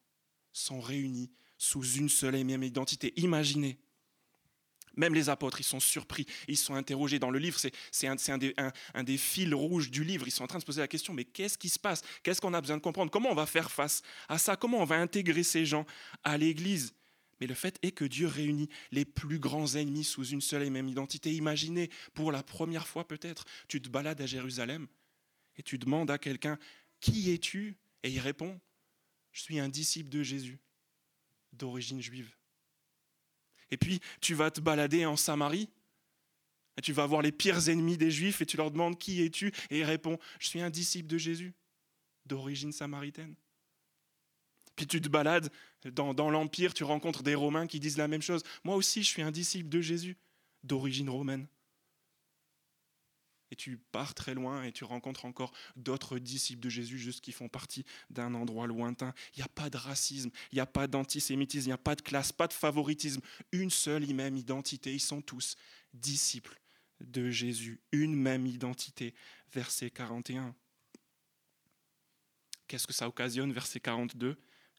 sont 0.53 0.79
réunis 0.79 1.31
sous 1.57 1.83
une 1.83 2.09
seule 2.09 2.35
et 2.35 2.43
même 2.43 2.63
identité. 2.63 3.13
Imaginez. 3.17 3.77
Même 4.97 5.13
les 5.13 5.29
apôtres, 5.29 5.61
ils 5.61 5.63
sont 5.63 5.79
surpris, 5.79 6.25
ils 6.47 6.57
sont 6.57 6.75
interrogés. 6.75 7.19
Dans 7.19 7.31
le 7.31 7.39
livre, 7.39 7.59
c'est 7.91 8.07
un, 8.07 9.03
des 9.03 9.17
fils 9.17 9.53
rouges 9.53 9.89
du 9.89 10.03
livre, 10.03 10.27
ils 10.27 10.31
sont 10.31 10.43
en 10.43 10.47
train 10.47 10.57
de 10.57 10.63
se 10.63 10.65
poser 10.65 10.81
la 10.81 10.87
question, 10.87 11.13
mais 11.13 11.23
qu'est-ce 11.23 11.57
qui 11.57 11.69
se 11.69 11.79
passe? 11.79 12.01
Qu'est-ce 12.23 12.41
qu'on 12.41 12.53
a 12.53 12.61
besoin 12.61 12.77
de 12.77 12.81
comprendre? 12.81 13.11
Comment 13.11 13.31
on 13.31 13.35
va 13.35 13.45
faire 13.45 13.71
face 13.71 14.01
à 14.27 14.37
ça? 14.37 14.55
Comment 14.55 14.79
on 14.79 14.85
va 14.85 14.97
intégrer 14.97 15.43
ces 15.43 15.65
gens 15.65 15.85
à 16.23 16.37
l'Église? 16.37 16.93
Mais 17.39 17.45
le 17.45 17.53
fait 17.53 17.77
est 17.83 17.91
que 17.91 18.03
Dieu 18.03 18.25
réunit 18.25 18.67
les 18.91 19.05
plus 19.05 19.37
grands 19.37 19.75
ennemis 19.75 20.03
sous 20.03 20.25
une 20.25 20.41
seule 20.41 20.63
et 20.63 20.71
même 20.71 20.89
identité. 20.89 21.31
Imaginez, 21.31 21.91
pour 22.15 22.31
la 22.31 22.41
première 22.41 22.87
fois 22.87 23.07
peut-être, 23.07 23.45
tu 23.67 23.79
te 23.79 23.89
balades 23.89 24.19
à 24.19 24.25
Jérusalem 24.25 24.87
et 25.55 25.63
tu 25.63 25.77
demandes 25.77 26.09
à 26.09 26.17
quelqu'un, 26.17 26.57
qui 26.99 27.31
es-tu? 27.31 27.77
Et 28.01 28.09
il 28.09 28.19
répond, 28.19 28.59
je 29.31 29.41
suis 29.41 29.59
un 29.59 29.69
disciple 29.69 30.09
de 30.09 30.23
Jésus, 30.23 30.59
d'origine 31.53 32.01
juive. 32.01 32.31
Et 33.71 33.77
puis, 33.77 33.99
tu 34.21 34.33
vas 34.33 34.51
te 34.51 34.61
balader 34.61 35.05
en 35.05 35.15
Samarie, 35.15 35.69
tu 36.81 36.93
vas 36.93 37.05
voir 37.05 37.21
les 37.21 37.31
pires 37.31 37.69
ennemis 37.69 37.97
des 37.97 38.11
Juifs, 38.11 38.41
et 38.41 38.45
tu 38.45 38.57
leur 38.57 38.71
demandes, 38.71 38.97
qui 38.97 39.23
es-tu? 39.23 39.51
Et 39.69 39.79
il 39.79 39.83
répond, 39.83 40.19
je 40.39 40.47
suis 40.47 40.61
un 40.61 40.69
disciple 40.69 41.07
de 41.07 41.17
Jésus, 41.17 41.53
d'origine 42.25 42.71
samaritaine. 42.71 43.35
Puis 44.75 44.85
tu 44.85 45.01
te 45.01 45.09
balades 45.09 45.49
dans, 45.85 46.29
l'Empire, 46.29 46.73
tu 46.73 46.83
rencontres 46.83 47.23
des 47.23 47.35
Romains 47.35 47.65
qui 47.65 47.79
disent 47.79 47.97
la 47.97 48.07
même 48.07 48.21
chose. 48.21 48.43
Moi 48.63 48.75
aussi, 48.75 49.01
je 49.01 49.07
suis 49.07 49.23
un 49.23 49.31
disciple 49.31 49.69
de 49.69 49.81
Jésus, 49.81 50.17
d'origine 50.63 51.09
romaine. 51.09 51.47
Et 53.51 53.55
tu 53.55 53.77
pars 53.77 54.13
très 54.13 54.33
loin 54.33 54.63
et 54.63 54.71
tu 54.71 54.83
rencontres 54.83 55.25
encore 55.25 55.53
d'autres 55.75 56.19
disciples 56.19 56.61
de 56.61 56.69
Jésus 56.69 56.97
juste 56.97 57.21
qui 57.21 57.31
font 57.31 57.47
partie 57.47 57.85
d'un 58.09 58.33
endroit 58.33 58.67
lointain. 58.67 59.13
Il 59.35 59.39
n'y 59.39 59.43
a 59.43 59.49
pas 59.49 59.69
de 59.69 59.77
racisme, 59.77 60.29
il 60.51 60.55
n'y 60.55 60.61
a 60.61 60.65
pas 60.65 60.87
d'antisémitisme, 60.87 61.65
il 61.65 61.69
n'y 61.69 61.73
a 61.73 61.77
pas 61.77 61.95
de 61.95 62.01
classe, 62.01 62.31
pas 62.31 62.47
de 62.47 62.53
favoritisme. 62.53 63.21
Une 63.51 63.69
seule 63.69 64.09
et 64.09 64.13
même 64.13 64.35
identité. 64.35 64.93
Ils 64.93 64.99
sont 64.99 65.21
tous 65.21 65.55
disciples 65.93 66.59
de 66.99 67.29
Jésus. 67.29 67.79
Une 67.91 68.15
même 68.15 68.45
identité. 68.45 69.13
Verset 69.53 69.91
41. 69.91 70.55
Qu'est-ce 72.67 72.87
que 72.87 72.93
ça 72.93 73.07
occasionne? 73.07 73.53
Verset 73.53 73.79
42 73.79 74.37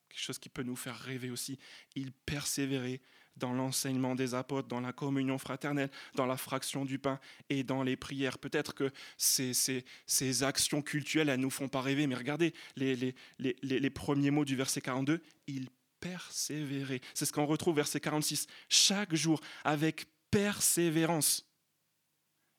quelque 0.08 0.20
chose 0.20 0.38
qui 0.38 0.48
peut 0.48 0.62
nous 0.62 0.76
faire 0.76 0.96
rêver 0.96 1.30
aussi. 1.30 1.58
Il 1.94 2.12
persévérait 2.12 3.00
dans 3.38 3.52
l'enseignement 3.52 4.14
des 4.14 4.34
apôtres, 4.34 4.68
dans 4.68 4.80
la 4.80 4.92
communion 4.92 5.38
fraternelle, 5.38 5.90
dans 6.14 6.26
la 6.26 6.36
fraction 6.36 6.84
du 6.84 6.98
pain 6.98 7.18
et 7.48 7.62
dans 7.62 7.82
les 7.82 7.96
prières. 7.96 8.38
Peut-être 8.38 8.74
que 8.74 8.90
ces, 9.16 9.52
ces, 9.54 10.42
actions 10.42 10.82
cultuelles, 10.82 11.28
elles 11.28 11.40
nous 11.40 11.50
font 11.50 11.68
pas 11.68 11.80
rêver, 11.80 12.06
mais 12.06 12.14
regardez 12.14 12.54
les, 12.76 12.94
les, 12.96 13.14
les, 13.38 13.56
les 13.62 13.90
premiers 13.90 14.30
mots 14.30 14.44
du 14.44 14.56
verset 14.56 14.80
42. 14.80 15.22
Il 15.46 15.68
persévérait. 16.00 17.00
C'est 17.14 17.24
ce 17.24 17.32
qu'on 17.32 17.46
retrouve 17.46 17.76
verset 17.76 18.00
46. 18.00 18.46
Chaque 18.68 19.14
jour, 19.14 19.40
avec 19.64 20.06
persévérance, 20.30 21.48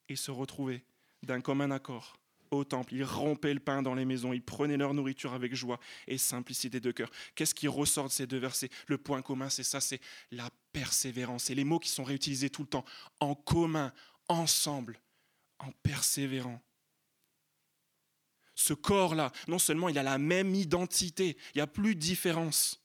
et 0.09 0.15
se 0.15 0.31
retrouver 0.31 0.83
d'un 1.23 1.41
commun 1.41 1.71
accord 1.71 2.17
au 2.51 2.63
temple, 2.63 2.95
ils 2.95 3.03
rompaient 3.03 3.53
le 3.53 3.59
pain 3.59 3.83
dans 3.83 3.93
les 3.93 4.05
maisons, 4.05 4.33
ils 4.33 4.41
prenaient 4.41 4.77
leur 4.77 4.93
nourriture 4.95 5.33
avec 5.33 5.53
joie 5.53 5.79
et 6.07 6.17
simplicité 6.17 6.79
de 6.79 6.91
cœur. 6.91 7.11
Qu'est-ce 7.35 7.53
qui 7.53 7.67
ressort 7.67 8.07
de 8.07 8.11
ces 8.11 8.25
deux 8.25 8.39
versets? 8.39 8.69
Le 8.87 8.97
point 8.97 9.21
commun, 9.21 9.49
c'est 9.49 9.63
ça, 9.63 9.79
c'est 9.79 10.01
la 10.31 10.49
persévérance. 10.71 11.49
Et 11.49 11.55
les 11.55 11.63
mots 11.63 11.79
qui 11.79 11.89
sont 11.89 12.03
réutilisés 12.03 12.49
tout 12.49 12.63
le 12.63 12.69
temps, 12.69 12.85
en 13.19 13.35
commun, 13.35 13.93
ensemble, 14.27 14.99
en 15.59 15.71
persévérant. 15.83 16.61
Ce 18.55 18.73
corps-là, 18.73 19.31
non 19.47 19.59
seulement 19.59 19.89
il 19.89 19.97
a 19.97 20.03
la 20.03 20.17
même 20.17 20.53
identité, 20.53 21.37
il 21.53 21.57
n'y 21.57 21.61
a 21.61 21.67
plus 21.67 21.95
de 21.95 22.01
différence, 22.01 22.83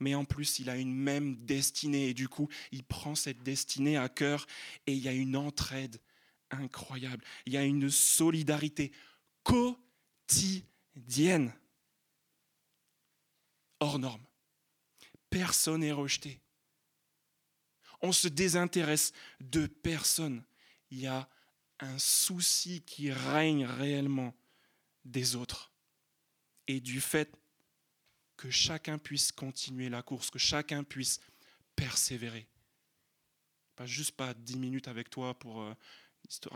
mais 0.00 0.14
en 0.14 0.24
plus 0.24 0.58
il 0.58 0.70
a 0.70 0.76
une 0.76 0.94
même 0.94 1.36
destinée. 1.36 2.08
Et 2.08 2.14
du 2.14 2.28
coup, 2.28 2.48
il 2.70 2.82
prend 2.82 3.14
cette 3.14 3.42
destinée 3.42 3.98
à 3.98 4.08
cœur 4.08 4.46
et 4.86 4.94
il 4.94 5.00
y 5.00 5.08
a 5.08 5.12
une 5.12 5.36
entraide 5.36 6.00
incroyable. 6.50 7.24
Il 7.46 7.52
y 7.52 7.56
a 7.56 7.64
une 7.64 7.90
solidarité 7.90 8.92
quotidienne, 9.42 11.52
hors 13.80 13.98
norme. 13.98 14.24
Personne 15.28 15.80
n'est 15.80 15.92
rejeté. 15.92 16.40
On 18.02 18.12
se 18.12 18.28
désintéresse 18.28 19.12
de 19.40 19.66
personne. 19.66 20.44
Il 20.90 21.00
y 21.00 21.06
a 21.06 21.28
un 21.80 21.98
souci 21.98 22.82
qui 22.82 23.10
règne 23.10 23.64
réellement 23.64 24.34
des 25.04 25.36
autres. 25.36 25.72
Et 26.68 26.80
du 26.80 27.00
fait 27.00 27.34
que 28.36 28.50
chacun 28.50 28.98
puisse 28.98 29.32
continuer 29.32 29.88
la 29.88 30.02
course, 30.02 30.30
que 30.30 30.38
chacun 30.38 30.84
puisse 30.84 31.20
persévérer. 31.76 32.46
Pas 33.76 33.86
juste 33.86 34.12
pas 34.12 34.34
dix 34.34 34.56
minutes 34.56 34.88
avec 34.88 35.10
toi 35.10 35.38
pour 35.38 35.62
euh, 35.62 35.74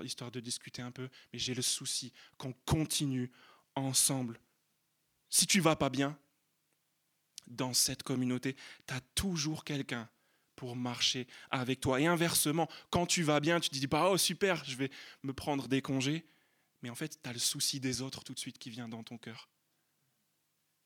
histoire, 0.03 0.31
de 0.31 0.41
discuter 0.41 0.83
un 0.83 0.91
peu, 0.91 1.09
mais 1.33 1.39
j'ai 1.39 1.55
le 1.55 1.63
souci 1.63 2.13
qu'on 2.37 2.53
continue 2.65 3.31
ensemble. 3.75 4.41
Si 5.29 5.47
tu 5.47 5.61
vas 5.61 5.77
pas 5.77 5.91
bien, 5.91 6.19
dans 7.47 7.73
cette 7.73 8.03
communauté, 8.03 8.57
tu 8.87 8.95
as 8.95 9.01
toujours 9.15 9.65
quelqu'un 9.65 10.09
pour 10.57 10.75
marcher 10.75 11.27
avec 11.51 11.81
toi. 11.81 12.01
Et 12.01 12.07
inversement, 12.07 12.69
quand 12.91 13.07
tu 13.07 13.23
vas 13.23 13.41
bien, 13.41 13.61
tu 13.61 13.71
te 13.71 13.75
dis 13.75 13.87
pas, 13.87 14.11
oh 14.11 14.17
super, 14.17 14.65
je 14.65 14.77
vais 14.77 14.91
me 15.23 15.33
prendre 15.33 15.69
des 15.69 15.83
congés. 15.83 16.27
Mais 16.83 16.91
en 16.91 16.95
fait, 16.95 17.21
tu 17.23 17.29
as 17.29 17.33
le 17.33 17.39
souci 17.39 17.81
des 17.81 18.03
autres 18.03 18.25
tout 18.25 18.35
de 18.35 18.39
suite 18.39 18.59
qui 18.59 18.71
vient 18.71 18.89
dans 18.89 19.03
ton 19.03 19.19
cœur. 19.19 19.49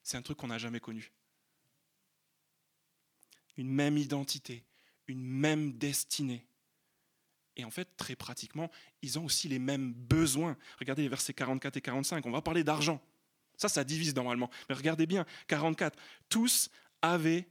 C'est 0.02 0.16
un 0.16 0.22
truc 0.22 0.38
qu'on 0.38 0.48
n'a 0.48 0.58
jamais 0.58 0.80
connu. 0.80 1.12
Une 3.56 3.70
même 3.70 3.96
identité, 3.96 4.64
une 5.06 5.22
même 5.22 5.72
destinée. 5.72 6.46
Et 7.56 7.64
en 7.64 7.70
fait, 7.70 7.96
très 7.96 8.16
pratiquement, 8.16 8.70
ils 9.02 9.18
ont 9.18 9.24
aussi 9.24 9.48
les 9.48 9.58
mêmes 9.58 9.92
besoins. 9.92 10.56
Regardez 10.78 11.02
les 11.02 11.08
versets 11.08 11.34
44 11.34 11.76
et 11.76 11.80
45. 11.80 12.24
On 12.26 12.30
va 12.30 12.40
parler 12.40 12.64
d'argent. 12.64 13.02
Ça, 13.56 13.68
ça 13.68 13.84
divise 13.84 14.14
normalement. 14.14 14.48
Mais 14.68 14.74
regardez 14.74 15.06
bien, 15.06 15.26
44. 15.48 15.98
Tous 16.30 16.70
avaient, 17.02 17.46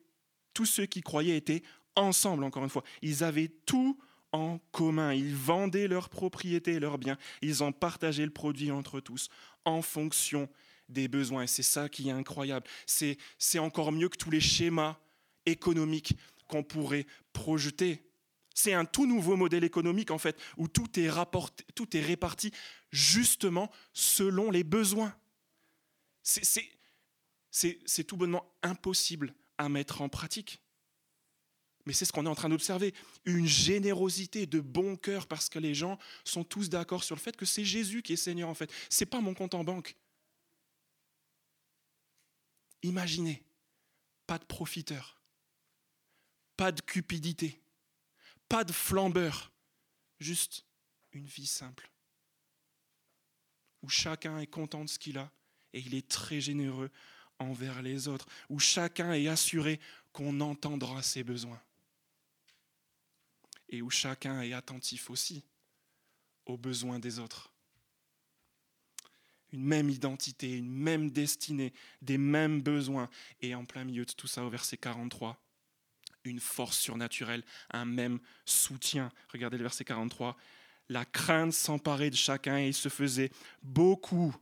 tous 0.53 0.65
ceux 0.65 0.87
qui 0.87 1.01
croyaient 1.01 1.37
étaient 1.37 1.61
ensemble, 1.95 2.43
encore 2.43 2.63
une 2.63 2.69
fois. 2.69 2.83
Ils 3.01 3.23
avaient 3.23 3.51
tout 3.65 3.99
en 4.31 4.59
commun. 4.71 5.13
Ils 5.13 5.35
vendaient 5.35 5.87
leurs 5.87 6.09
propriétés 6.09 6.73
et 6.73 6.79
leurs 6.79 6.97
biens. 6.97 7.17
Ils 7.41 7.63
en 7.63 7.71
partageaient 7.71 8.25
le 8.25 8.31
produit 8.31 8.71
entre 8.71 8.99
tous 8.99 9.29
en 9.65 9.81
fonction 9.81 10.49
des 10.87 11.07
besoins. 11.07 11.43
Et 11.43 11.47
c'est 11.47 11.63
ça 11.63 11.89
qui 11.89 12.09
est 12.09 12.11
incroyable. 12.11 12.67
C'est 12.85 13.59
encore 13.59 13.91
mieux 13.91 14.09
que 14.09 14.17
tous 14.17 14.31
les 14.31 14.41
schémas 14.41 14.97
économiques 15.45 16.17
qu'on 16.47 16.63
pourrait 16.63 17.05
projeter. 17.33 18.03
C'est 18.53 18.73
un 18.73 18.85
tout 18.85 19.05
nouveau 19.05 19.37
modèle 19.37 19.63
économique, 19.63 20.11
en 20.11 20.17
fait, 20.17 20.37
où 20.57 20.67
tout 20.67 20.99
est, 20.99 21.09
rapporté, 21.09 21.63
tout 21.75 21.95
est 21.95 22.01
réparti 22.01 22.51
justement 22.91 23.71
selon 23.93 24.51
les 24.51 24.63
besoins. 24.63 25.15
C'est 26.21 28.03
tout 28.05 28.17
bonnement 28.17 28.51
impossible 28.61 29.33
à 29.57 29.69
mettre 29.69 30.01
en 30.01 30.09
pratique. 30.09 30.61
Mais 31.89 31.93
c'est 31.93 32.05
ce 32.05 32.11
qu'on 32.11 32.27
est 32.27 32.29
en 32.29 32.35
train 32.35 32.49
d'observer. 32.49 32.93
Une 33.25 33.47
générosité 33.47 34.45
de 34.45 34.59
bon 34.59 34.95
cœur 34.95 35.25
parce 35.25 35.49
que 35.49 35.57
les 35.57 35.73
gens 35.73 35.97
sont 36.23 36.43
tous 36.43 36.69
d'accord 36.69 37.03
sur 37.03 37.15
le 37.15 37.19
fait 37.19 37.35
que 37.35 37.47
c'est 37.47 37.65
Jésus 37.65 38.03
qui 38.03 38.13
est 38.13 38.15
Seigneur 38.15 38.47
en 38.47 38.53
fait. 38.53 38.71
C'est 38.91 39.07
pas 39.07 39.21
mon 39.21 39.33
compte 39.33 39.55
en 39.55 39.63
banque. 39.63 39.95
Imaginez, 42.83 43.43
pas 44.27 44.37
de 44.37 44.45
profiteur, 44.45 45.19
pas 46.57 46.71
de 46.71 46.79
cupidité, 46.79 47.59
pas 48.47 48.63
de 48.63 48.71
flambeur, 48.71 49.51
juste 50.19 50.65
une 51.11 51.25
vie 51.25 51.47
simple, 51.47 51.89
où 53.81 53.89
chacun 53.89 54.37
est 54.37 54.45
content 54.45 54.85
de 54.85 54.89
ce 54.89 54.99
qu'il 54.99 55.17
a 55.17 55.31
et 55.73 55.79
il 55.79 55.95
est 55.95 56.07
très 56.07 56.39
généreux 56.39 56.91
envers 57.39 57.81
les 57.81 58.07
autres, 58.07 58.27
où 58.47 58.59
chacun 58.59 59.11
est 59.13 59.27
assuré 59.27 59.79
qu'on 60.13 60.39
entendra 60.39 61.01
ses 61.01 61.23
besoins 61.23 61.59
et 63.69 63.81
où 63.81 63.89
chacun 63.89 64.41
est 64.41 64.53
attentif 64.53 65.09
aussi 65.09 65.43
aux 66.45 66.57
besoins 66.57 66.99
des 66.99 67.19
autres. 67.19 67.51
Une 69.51 69.63
même 69.63 69.89
identité, 69.89 70.57
une 70.57 70.69
même 70.69 71.09
destinée, 71.09 71.73
des 72.01 72.17
mêmes 72.17 72.61
besoins, 72.61 73.09
et 73.41 73.55
en 73.55 73.65
plein 73.65 73.83
milieu 73.83 74.05
de 74.05 74.11
tout 74.11 74.27
ça, 74.27 74.43
au 74.43 74.49
verset 74.49 74.77
43, 74.77 75.41
une 76.23 76.39
force 76.39 76.77
surnaturelle, 76.77 77.43
un 77.71 77.85
même 77.85 78.19
soutien. 78.45 79.11
Regardez 79.31 79.57
le 79.57 79.63
verset 79.63 79.85
43. 79.85 80.37
La 80.89 81.05
crainte 81.05 81.53
s'emparait 81.53 82.09
de 82.09 82.15
chacun 82.15 82.59
et 82.59 82.67
il 82.67 82.73
se 82.73 82.89
faisait 82.89 83.31
beaucoup 83.61 84.35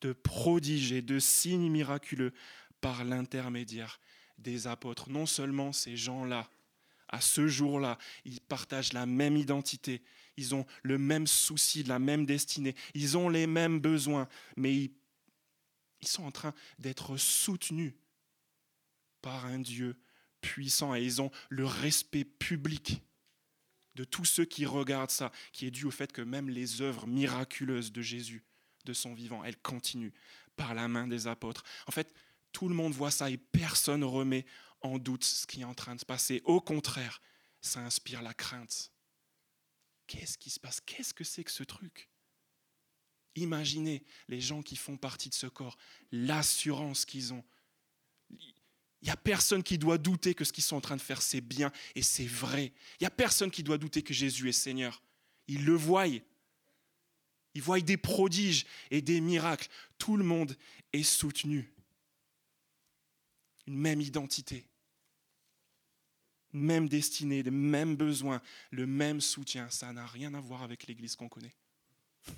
de 0.00 0.12
prodiges 0.12 0.92
et 0.92 1.02
de 1.02 1.18
signes 1.18 1.70
miraculeux 1.70 2.32
par 2.80 3.04
l'intermédiaire 3.04 4.00
des 4.38 4.66
apôtres. 4.66 5.10
Non 5.10 5.26
seulement 5.26 5.72
ces 5.72 5.96
gens-là, 5.96 6.48
à 7.10 7.20
ce 7.20 7.48
jour-là, 7.48 7.98
ils 8.24 8.40
partagent 8.40 8.92
la 8.92 9.04
même 9.04 9.36
identité, 9.36 10.02
ils 10.36 10.54
ont 10.54 10.64
le 10.82 10.96
même 10.96 11.26
souci, 11.26 11.82
la 11.82 11.98
même 11.98 12.24
destinée, 12.24 12.74
ils 12.94 13.18
ont 13.18 13.28
les 13.28 13.46
mêmes 13.46 13.80
besoins, 13.80 14.28
mais 14.56 14.74
ils, 14.74 14.90
sont 16.02 16.24
en 16.24 16.30
train 16.30 16.54
d'être 16.78 17.16
soutenus 17.16 17.92
par 19.20 19.44
un 19.44 19.58
Dieu 19.58 20.00
puissant 20.40 20.94
et 20.94 21.02
ils 21.02 21.20
ont 21.20 21.30
le 21.50 21.66
respect 21.66 22.24
public 22.24 23.02
de 23.96 24.04
tous 24.04 24.24
ceux 24.24 24.44
qui 24.44 24.64
regardent 24.64 25.10
ça, 25.10 25.30
qui 25.52 25.66
est 25.66 25.70
dû 25.70 25.84
au 25.84 25.90
fait 25.90 26.12
que 26.12 26.22
même 26.22 26.48
les 26.48 26.80
œuvres 26.80 27.06
miraculeuses 27.06 27.92
de 27.92 28.00
Jésus, 28.00 28.44
de 28.84 28.92
son 28.92 29.12
vivant, 29.12 29.44
elles 29.44 29.58
continuent 29.58 30.14
par 30.56 30.74
la 30.74 30.88
main 30.88 31.06
des 31.06 31.26
apôtres. 31.26 31.64
En 31.86 31.90
fait, 31.90 32.14
tout 32.52 32.68
le 32.68 32.74
monde 32.74 32.92
voit 32.92 33.10
ça 33.10 33.30
et 33.30 33.36
personne 33.36 34.04
remet 34.04 34.46
en 34.82 34.98
doute 34.98 35.24
ce 35.24 35.46
qui 35.46 35.60
est 35.60 35.64
en 35.64 35.74
train 35.74 35.94
de 35.94 36.00
se 36.00 36.06
passer. 36.06 36.42
Au 36.44 36.60
contraire, 36.60 37.20
ça 37.60 37.80
inspire 37.80 38.22
la 38.22 38.34
crainte. 38.34 38.92
Qu'est-ce 40.06 40.38
qui 40.38 40.50
se 40.50 40.58
passe? 40.58 40.80
Qu'est-ce 40.80 41.14
que 41.14 41.24
c'est 41.24 41.44
que 41.44 41.50
ce 41.50 41.62
truc? 41.62 42.08
Imaginez 43.36 44.04
les 44.28 44.40
gens 44.40 44.62
qui 44.62 44.76
font 44.76 44.96
partie 44.96 45.28
de 45.28 45.34
ce 45.34 45.46
corps, 45.46 45.76
l'assurance 46.10 47.04
qu'ils 47.04 47.32
ont. 47.32 47.44
Il 49.02 49.06
n'y 49.06 49.10
a 49.10 49.16
personne 49.16 49.62
qui 49.62 49.78
doit 49.78 49.98
douter 49.98 50.34
que 50.34 50.44
ce 50.44 50.52
qu'ils 50.52 50.64
sont 50.64 50.76
en 50.76 50.80
train 50.80 50.96
de 50.96 51.00
faire, 51.00 51.22
c'est 51.22 51.40
bien 51.40 51.72
et 51.94 52.02
c'est 52.02 52.26
vrai. 52.26 52.72
Il 52.94 53.02
n'y 53.02 53.06
a 53.06 53.10
personne 53.10 53.50
qui 53.50 53.62
doit 53.62 53.78
douter 53.78 54.02
que 54.02 54.12
Jésus 54.12 54.48
est 54.48 54.52
Seigneur. 54.52 55.02
Ils 55.46 55.64
le 55.64 55.74
voient. 55.74 56.06
Ils 57.54 57.62
voient 57.62 57.80
des 57.80 57.96
prodiges 57.96 58.66
et 58.90 59.00
des 59.00 59.20
miracles. 59.20 59.68
Tout 59.96 60.16
le 60.16 60.24
monde 60.24 60.56
est 60.92 61.02
soutenu. 61.02 61.72
Une 63.66 63.78
même 63.78 64.00
identité 64.00 64.66
même 66.52 66.88
destinée, 66.88 67.42
les 67.42 67.50
mêmes 67.50 67.96
besoins, 67.96 68.40
le 68.70 68.86
même 68.86 69.20
soutien. 69.20 69.68
Ça 69.70 69.92
n'a 69.92 70.06
rien 70.06 70.34
à 70.34 70.40
voir 70.40 70.62
avec 70.62 70.86
l'Église 70.86 71.16
qu'on 71.16 71.28
connaît. 71.28 71.54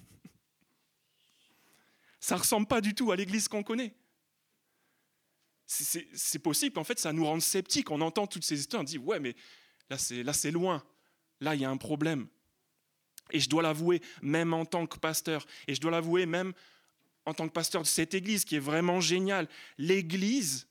ça 2.21 2.35
ne 2.37 2.41
ressemble 2.41 2.67
pas 2.67 2.81
du 2.81 2.95
tout 2.95 3.11
à 3.13 3.17
l'Église 3.17 3.49
qu'on 3.49 3.63
connaît. 3.63 3.95
C'est 5.67 6.39
possible 6.39 6.75
qu'en 6.75 6.85
fait 6.85 6.99
ça 6.99 7.13
nous 7.13 7.25
rende 7.25 7.41
sceptiques. 7.41 7.91
On 7.91 8.01
entend 8.03 8.27
toutes 8.27 8.45
ces 8.45 8.61
histoires, 8.61 8.83
on 8.83 8.85
dit 8.85 8.99
ouais 8.99 9.21
mais 9.21 9.35
là 9.89 9.97
c'est 9.99 10.51
loin, 10.51 10.85
là 11.41 11.55
il 11.55 11.63
y 11.63 11.65
a 11.65 11.71
un 11.71 11.79
problème. 11.79 12.27
Et 13.31 13.41
je 13.41 13.49
dois 13.49 13.63
l'avouer, 13.63 14.03
même 14.21 14.53
en 14.53 14.67
tant 14.67 14.87
que 14.87 14.99
pasteur, 14.99 15.47
et 15.67 15.75
je 15.75 15.81
dois 15.81 15.91
l'avouer 15.91 16.27
même 16.27 16.53
en 17.25 17.33
tant 17.33 17.47
que 17.49 17.53
pasteur 17.53 17.83
de 17.83 17.87
cette 17.87 18.15
église 18.15 18.45
qui 18.45 18.57
est 18.57 18.61
vraiment 18.61 19.01
géniale, 19.01 19.49
l'église, 19.79 20.67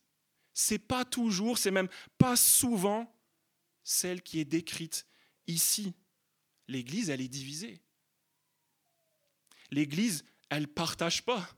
c'est 0.53 0.79
pas 0.79 1.05
toujours, 1.05 1.57
c'est 1.57 1.71
même 1.71 1.87
pas 2.17 2.35
souvent 2.35 3.11
celle 3.83 4.21
qui 4.21 4.39
est 4.39 4.45
décrite 4.45 5.05
ici. 5.47 5.93
L'Église, 6.67 7.09
elle 7.09 7.21
est 7.21 7.27
divisée. 7.27 7.81
L'Église, 9.71 10.25
elle 10.49 10.63
ne 10.63 10.67
partage 10.67 11.23
pas, 11.23 11.49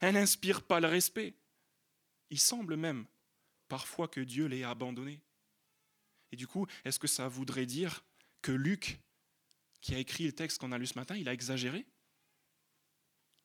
elle 0.00 0.14
n'inspire 0.14 0.62
pas 0.62 0.80
le 0.80 0.88
respect. 0.88 1.34
Il 2.30 2.38
semble 2.38 2.76
même 2.76 3.06
parfois 3.68 4.08
que 4.08 4.20
Dieu 4.20 4.46
l'ait 4.46 4.64
abandonné. 4.64 5.20
Et 6.32 6.36
du 6.36 6.46
coup, 6.46 6.66
est-ce 6.84 6.98
que 6.98 7.06
ça 7.06 7.28
voudrait 7.28 7.66
dire 7.66 8.04
que 8.42 8.52
Luc, 8.52 9.00
qui 9.80 9.94
a 9.94 9.98
écrit 9.98 10.24
le 10.24 10.32
texte 10.32 10.58
qu'on 10.58 10.72
a 10.72 10.78
lu 10.78 10.86
ce 10.86 10.98
matin, 10.98 11.16
il 11.16 11.28
a 11.28 11.32
exagéré? 11.32 11.86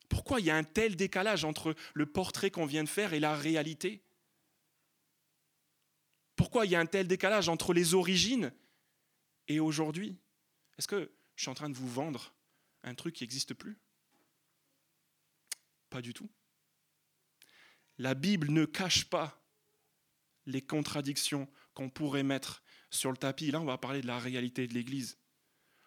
Pourquoi 0.10 0.39
il 0.39 0.46
y 0.46 0.52
a 0.52 0.56
un 0.56 0.63
tel 0.63 0.96
décalage 0.96 1.46
entre 1.46 1.76
le 1.93 2.06
portrait 2.06 2.52
qu'on 2.52 2.65
vient 2.65 2.84
de 2.84 2.89
faire 2.89 3.13
et 3.13 3.19
la 3.19 3.36
réalité? 3.36 4.04
Pourquoi 6.43 6.65
il 6.65 6.73
y 6.73 6.75
a 6.75 6.79
un 6.82 6.86
tel 6.86 7.08
décalage 7.08 7.47
entre 7.47 7.73
les 7.73 7.93
origines 7.93 8.51
et 9.47 9.62
aujourd'hui? 9.62 10.17
Est-ce 10.77 10.89
que 10.89 11.10
je 11.38 11.41
suis 11.41 11.49
en 11.49 11.53
train 11.53 11.69
de 11.69 11.77
vous 11.77 11.88
vendre 11.88 12.34
un 12.84 12.95
truc 12.95 13.15
qui 13.15 13.23
n'existe 13.23 13.53
plus? 13.53 13.77
Pas 15.89 16.01
du 16.01 16.13
tout. 16.13 16.29
La 17.97 18.13
Bible 18.13 18.51
ne 18.51 18.65
cache 18.65 19.06
pas 19.06 19.41
les 20.45 20.62
contradictions 20.62 21.47
qu'on 21.75 21.89
pourrait 21.89 22.23
mettre 22.23 22.62
sur 22.89 23.10
le 23.10 23.15
tapis. 23.15 23.49
Là, 23.49 23.62
on 23.62 23.65
va 23.65 23.77
parler 23.77 24.01
de 24.01 24.08
la 24.08 24.19
réalité 24.19 24.67
de 24.67 24.73
l'Église. 24.73 25.17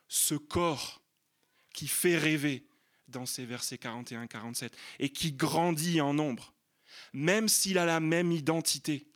Ce 0.08 0.36
corps 0.36 1.02
qui 1.74 1.86
fait 1.86 2.16
rêver 2.16 2.66
dans 3.08 3.26
ces 3.26 3.44
versets 3.44 3.76
41-47 3.76 4.72
et 5.00 5.10
qui 5.10 5.32
grandit 5.32 6.00
en 6.00 6.14
nombre, 6.14 6.54
même 7.12 7.46
s'il 7.46 7.76
a 7.76 7.84
la 7.84 8.00
même 8.00 8.32
identité, 8.32 9.06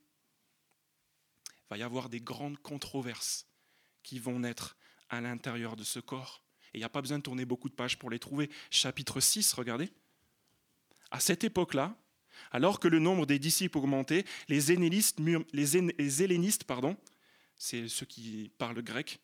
va 1.71 1.79
y 1.79 1.83
avoir 1.83 2.09
des 2.09 2.21
grandes 2.21 2.59
controverses 2.59 3.47
qui 4.03 4.19
vont 4.19 4.41
naître 4.41 4.77
à 5.09 5.21
l'intérieur 5.21 5.77
de 5.77 5.85
ce 5.85 6.01
corps. 6.01 6.43
Et 6.73 6.79
il 6.79 6.81
n'y 6.81 6.85
a 6.85 6.89
pas 6.89 7.01
besoin 7.01 7.19
de 7.19 7.23
tourner 7.23 7.45
beaucoup 7.45 7.69
de 7.69 7.75
pages 7.75 7.99
pour 7.99 8.11
les 8.11 8.19
trouver. 8.19 8.51
Chapitre 8.71 9.21
6, 9.21 9.53
regardez. 9.55 9.91
À 11.11 11.21
cette 11.21 11.45
époque-là, 11.45 11.97
alors 12.53 12.81
que 12.81 12.89
le 12.89 12.99
nombre 12.99 13.27
des 13.27 13.39
disciples 13.39 13.79
augmentait, 13.79 14.25
les, 14.49 14.61
les 14.77 16.23
hellénistes, 16.23 16.65
pardon, 16.65 16.97
c'est 17.57 17.89
ceux 17.89 18.07
qui 18.07 18.53
parlent 18.59 18.83
grec, 18.83 19.21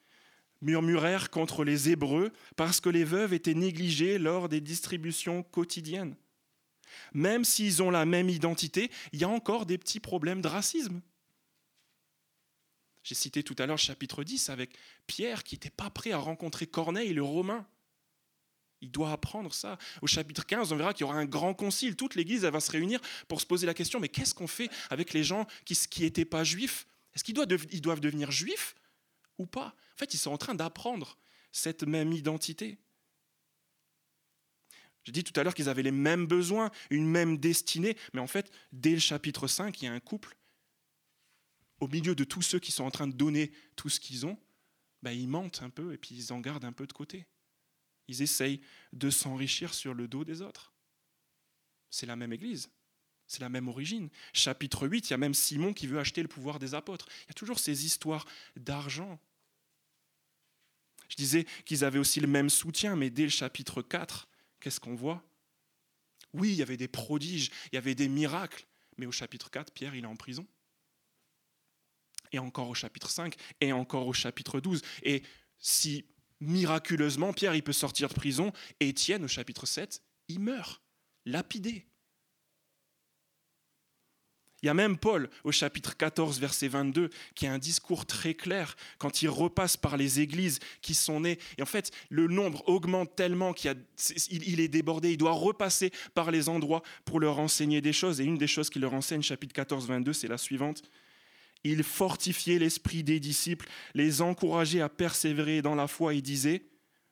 murmurèrent 0.61 1.31
contre 1.31 1.65
les 1.65 1.91
Hébreux 1.91 2.33
parce 2.57 2.81
que 2.81 2.89
les 2.89 3.05
veuves 3.05 3.33
étaient 3.33 3.55
négligées 3.55 4.19
lors 4.19 4.49
des 4.49 4.61
distributions 4.61 5.43
quotidiennes. 5.43 6.17
Même 7.13 7.45
s'ils 7.45 7.83
ont 7.83 7.91
la 7.91 8.07
même 8.07 8.29
identité, 8.29 8.91
il 9.13 9.21
y 9.21 9.25
a 9.25 9.29
encore 9.29 9.67
des 9.67 9.79
petits 9.79 10.01
problèmes 10.01 10.41
de 10.41 10.49
racisme. 10.49 11.01
J'ai 13.07 13.15
cité 13.15 13.45
tout 13.45 13.55
à 13.61 13.67
l'heure 13.67 13.79
chapitre 13.79 14.25
10 14.25 14.51
avec 14.51 14.77
Pierre 15.07 15.45
qui 15.45 15.55
n'était 15.55 15.71
pas 15.71 15.91
prêt 15.91 16.11
à 16.11 16.19
rencontrer 16.19 16.67
Corneille, 16.67 17.13
le 17.15 17.23
Romain. 17.23 17.65
Il 18.81 18.91
doit 18.91 19.13
apprendre 19.13 19.55
ça. 19.55 19.79
Au 20.03 20.09
chapitre 20.09 20.45
15, 20.45 20.73
on 20.73 20.77
verra 20.77 20.93
qu'il 20.93 21.03
y 21.03 21.09
aura 21.09 21.15
un 21.15 21.25
grand 21.25 21.55
concile. 21.55 21.95
Toute 21.95 22.17
l'Église 22.17 22.45
va 22.45 22.59
se 22.59 22.73
réunir 22.73 23.01
pour 23.29 23.41
se 23.41 23.47
poser 23.47 23.65
la 23.65 23.75
question, 23.75 24.01
mais 24.01 24.09
qu'est-ce 24.09 24.35
qu'on 24.35 24.49
fait 24.49 24.69
avec 24.91 25.13
les 25.13 25.23
gens 25.23 25.47
qui 25.65 26.03
n'étaient 26.03 26.25
pas 26.25 26.43
juifs? 26.43 26.89
Est-ce 27.15 27.23
qu'ils 27.23 27.35
doivent, 27.35 27.47
doivent 27.47 28.01
devenir 28.01 28.33
juifs 28.33 28.75
ou 29.39 29.47
pas? 29.47 29.77
En 29.95 29.99
fait, 29.99 30.13
ils 30.13 30.19
sont 30.19 30.33
en 30.33 30.39
train 30.39 30.57
d'apprendre 30.57 31.17
cette 31.53 31.85
même 31.85 32.13
identité. 32.13 32.77
J'ai 35.05 35.13
dit 35.13 35.23
tout 35.23 35.39
à 35.39 35.45
l'heure 35.45 35.55
qu'ils 35.55 35.69
avaient 35.69 35.85
les 35.85 35.93
mêmes 35.93 36.27
besoins, 36.27 36.73
une 36.91 37.07
même 37.07 37.39
destinée, 37.39 37.97
mais 38.15 38.21
en 38.21 38.27
fait, 38.27 38.51
dès 38.73 38.95
le 38.95 38.99
chapitre 38.99 39.47
5, 39.47 39.81
il 39.81 39.85
y 39.85 39.89
a 39.89 39.93
un 39.93 40.01
couple 40.01 40.37
au 41.81 41.89
milieu 41.89 42.15
de 42.15 42.25
tous 42.25 42.43
ceux 42.43 42.59
qui 42.59 42.73
sont 42.73 42.85
en 42.85 42.91
train 42.91 43.07
de 43.07 43.15
donner 43.15 43.53
tout 43.77 43.89
ce 43.89 44.01
qu'ils 44.01 44.27
ont, 44.27 44.39
ben, 45.03 45.13
ils 45.13 45.29
mentent 45.29 45.63
un 45.63 45.71
peu 45.71 45.93
et 45.93 45.99
puis 45.99 46.15
ils 46.15 46.33
en 46.33 46.41
gardent 46.41 46.65
un 46.65 46.73
peu 46.73 46.87
de 46.87 46.93
côté. 46.93 47.27
Ils 48.09 48.23
essayent 48.23 48.61
de 48.93 49.11
s'enrichir 49.11 49.75
sur 49.75 49.95
le 49.95 50.09
dos 50.09 50.25
des 50.25 50.43
autres. 50.43 50.73
C'est 51.91 52.07
la 52.07 52.17
même 52.17 52.33
Église, 52.33 52.71
c'est 53.27 53.41
la 53.41 53.49
même 53.49 53.69
origine. 53.69 54.09
Chapitre 54.33 54.87
8, 54.87 55.09
il 55.09 55.11
y 55.11 55.15
a 55.15 55.19
même 55.19 55.35
Simon 55.35 55.73
qui 55.73 55.87
veut 55.87 55.99
acheter 55.99 56.23
le 56.23 56.29
pouvoir 56.29 56.59
des 56.59 56.75
apôtres. 56.75 57.09
Il 57.25 57.29
y 57.29 57.31
a 57.31 57.35
toujours 57.35 57.59
ces 57.59 57.85
histoires 57.85 58.27
d'argent. 58.57 59.21
Je 61.09 61.17
disais 61.17 61.47
qu'ils 61.65 61.85
avaient 61.85 61.99
aussi 61.99 62.21
le 62.21 62.27
même 62.27 62.51
soutien, 62.51 62.97
mais 62.97 63.11
dès 63.11 63.25
le 63.25 63.29
chapitre 63.29 63.83
4, 63.83 64.29
qu'est-ce 64.61 64.81
qu'on 64.81 64.95
voit? 64.95 65.25
Oui, 66.33 66.51
il 66.53 66.57
y 66.57 66.63
avait 66.63 66.77
des 66.77 66.89
prodiges, 66.89 67.51
il 67.73 67.77
y 67.77 67.79
avait 67.79 67.95
des 67.95 68.09
miracles, 68.09 68.67
mais 68.97 69.07
au 69.07 69.13
chapitre 69.13 69.51
4, 69.51 69.73
Pierre, 69.73 69.95
il 69.95 70.05
est 70.05 70.09
en 70.09 70.17
prison 70.17 70.47
et 72.37 72.39
encore 72.39 72.69
au 72.69 72.75
chapitre 72.75 73.11
5, 73.11 73.35
et 73.61 73.73
encore 73.73 74.07
au 74.07 74.13
chapitre 74.13 74.61
12. 74.61 74.83
Et 75.03 75.23
si 75.59 76.05
miraculeusement 76.41 77.33
Pierre 77.33 77.55
il 77.55 77.63
peut 77.63 77.73
sortir 77.73 78.09
de 78.09 78.15
prison, 78.15 78.53
Étienne 78.79 79.25
au 79.25 79.29
chapitre 79.29 79.67
7, 79.67 80.03
il 80.29 80.41
meurt, 80.41 80.83
lapidé. 81.25 81.87
Il 84.63 84.67
y 84.67 84.71
a 84.71 84.75
même 84.75 84.97
Paul 84.97 85.29
au 85.45 85.53
chapitre 85.53 85.97
14, 85.97 86.41
verset 86.41 86.69
22, 86.69 87.11
qui 87.35 87.47
a 87.47 87.53
un 87.53 87.59
discours 87.59 88.07
très 88.07 88.35
clair 88.35 88.75
quand 88.99 89.23
il 89.23 89.29
repasse 89.29 89.77
par 89.77 89.97
les 89.97 90.21
églises 90.21 90.61
qui 90.81 90.95
sont 90.95 91.21
nées. 91.21 91.39
Et 91.59 91.63
en 91.63 91.67
fait, 91.67 91.93
le 92.09 92.27
nombre 92.27 92.67
augmente 92.67 93.15
tellement 93.15 93.53
qu'il 93.53 93.77
il 94.31 94.61
est 94.61 94.69
débordé. 94.69 95.13
Il 95.13 95.19
doit 95.19 95.33
repasser 95.33 95.93
par 96.15 96.31
les 96.31 96.49
endroits 96.49 96.83
pour 97.05 97.21
leur 97.21 97.39
enseigner 97.39 97.83
des 97.83 97.93
choses. 97.93 98.21
Et 98.21 98.25
une 98.25 98.39
des 98.39 98.47
choses 98.47 98.71
qu'il 98.71 98.83
leur 98.83 98.95
enseigne, 98.95 99.23
chapitre 99.23 99.53
14, 99.53 99.87
22, 99.87 100.15
c'est 100.15 100.29
la 100.29 100.39
suivante. 100.39 100.83
Il 101.69 101.83
fortifiait 101.83 102.61
l'esprit 102.61 103.03
des 103.03 103.19
disciples, 103.19 103.69
les 103.95 104.23
encourageait 104.23 104.81
à 104.81 104.89
persévérer 104.89 105.63
dans 105.63 105.75
la 105.75 105.89
foi 105.89 106.15
et 106.15 106.23
disait, 106.23 106.65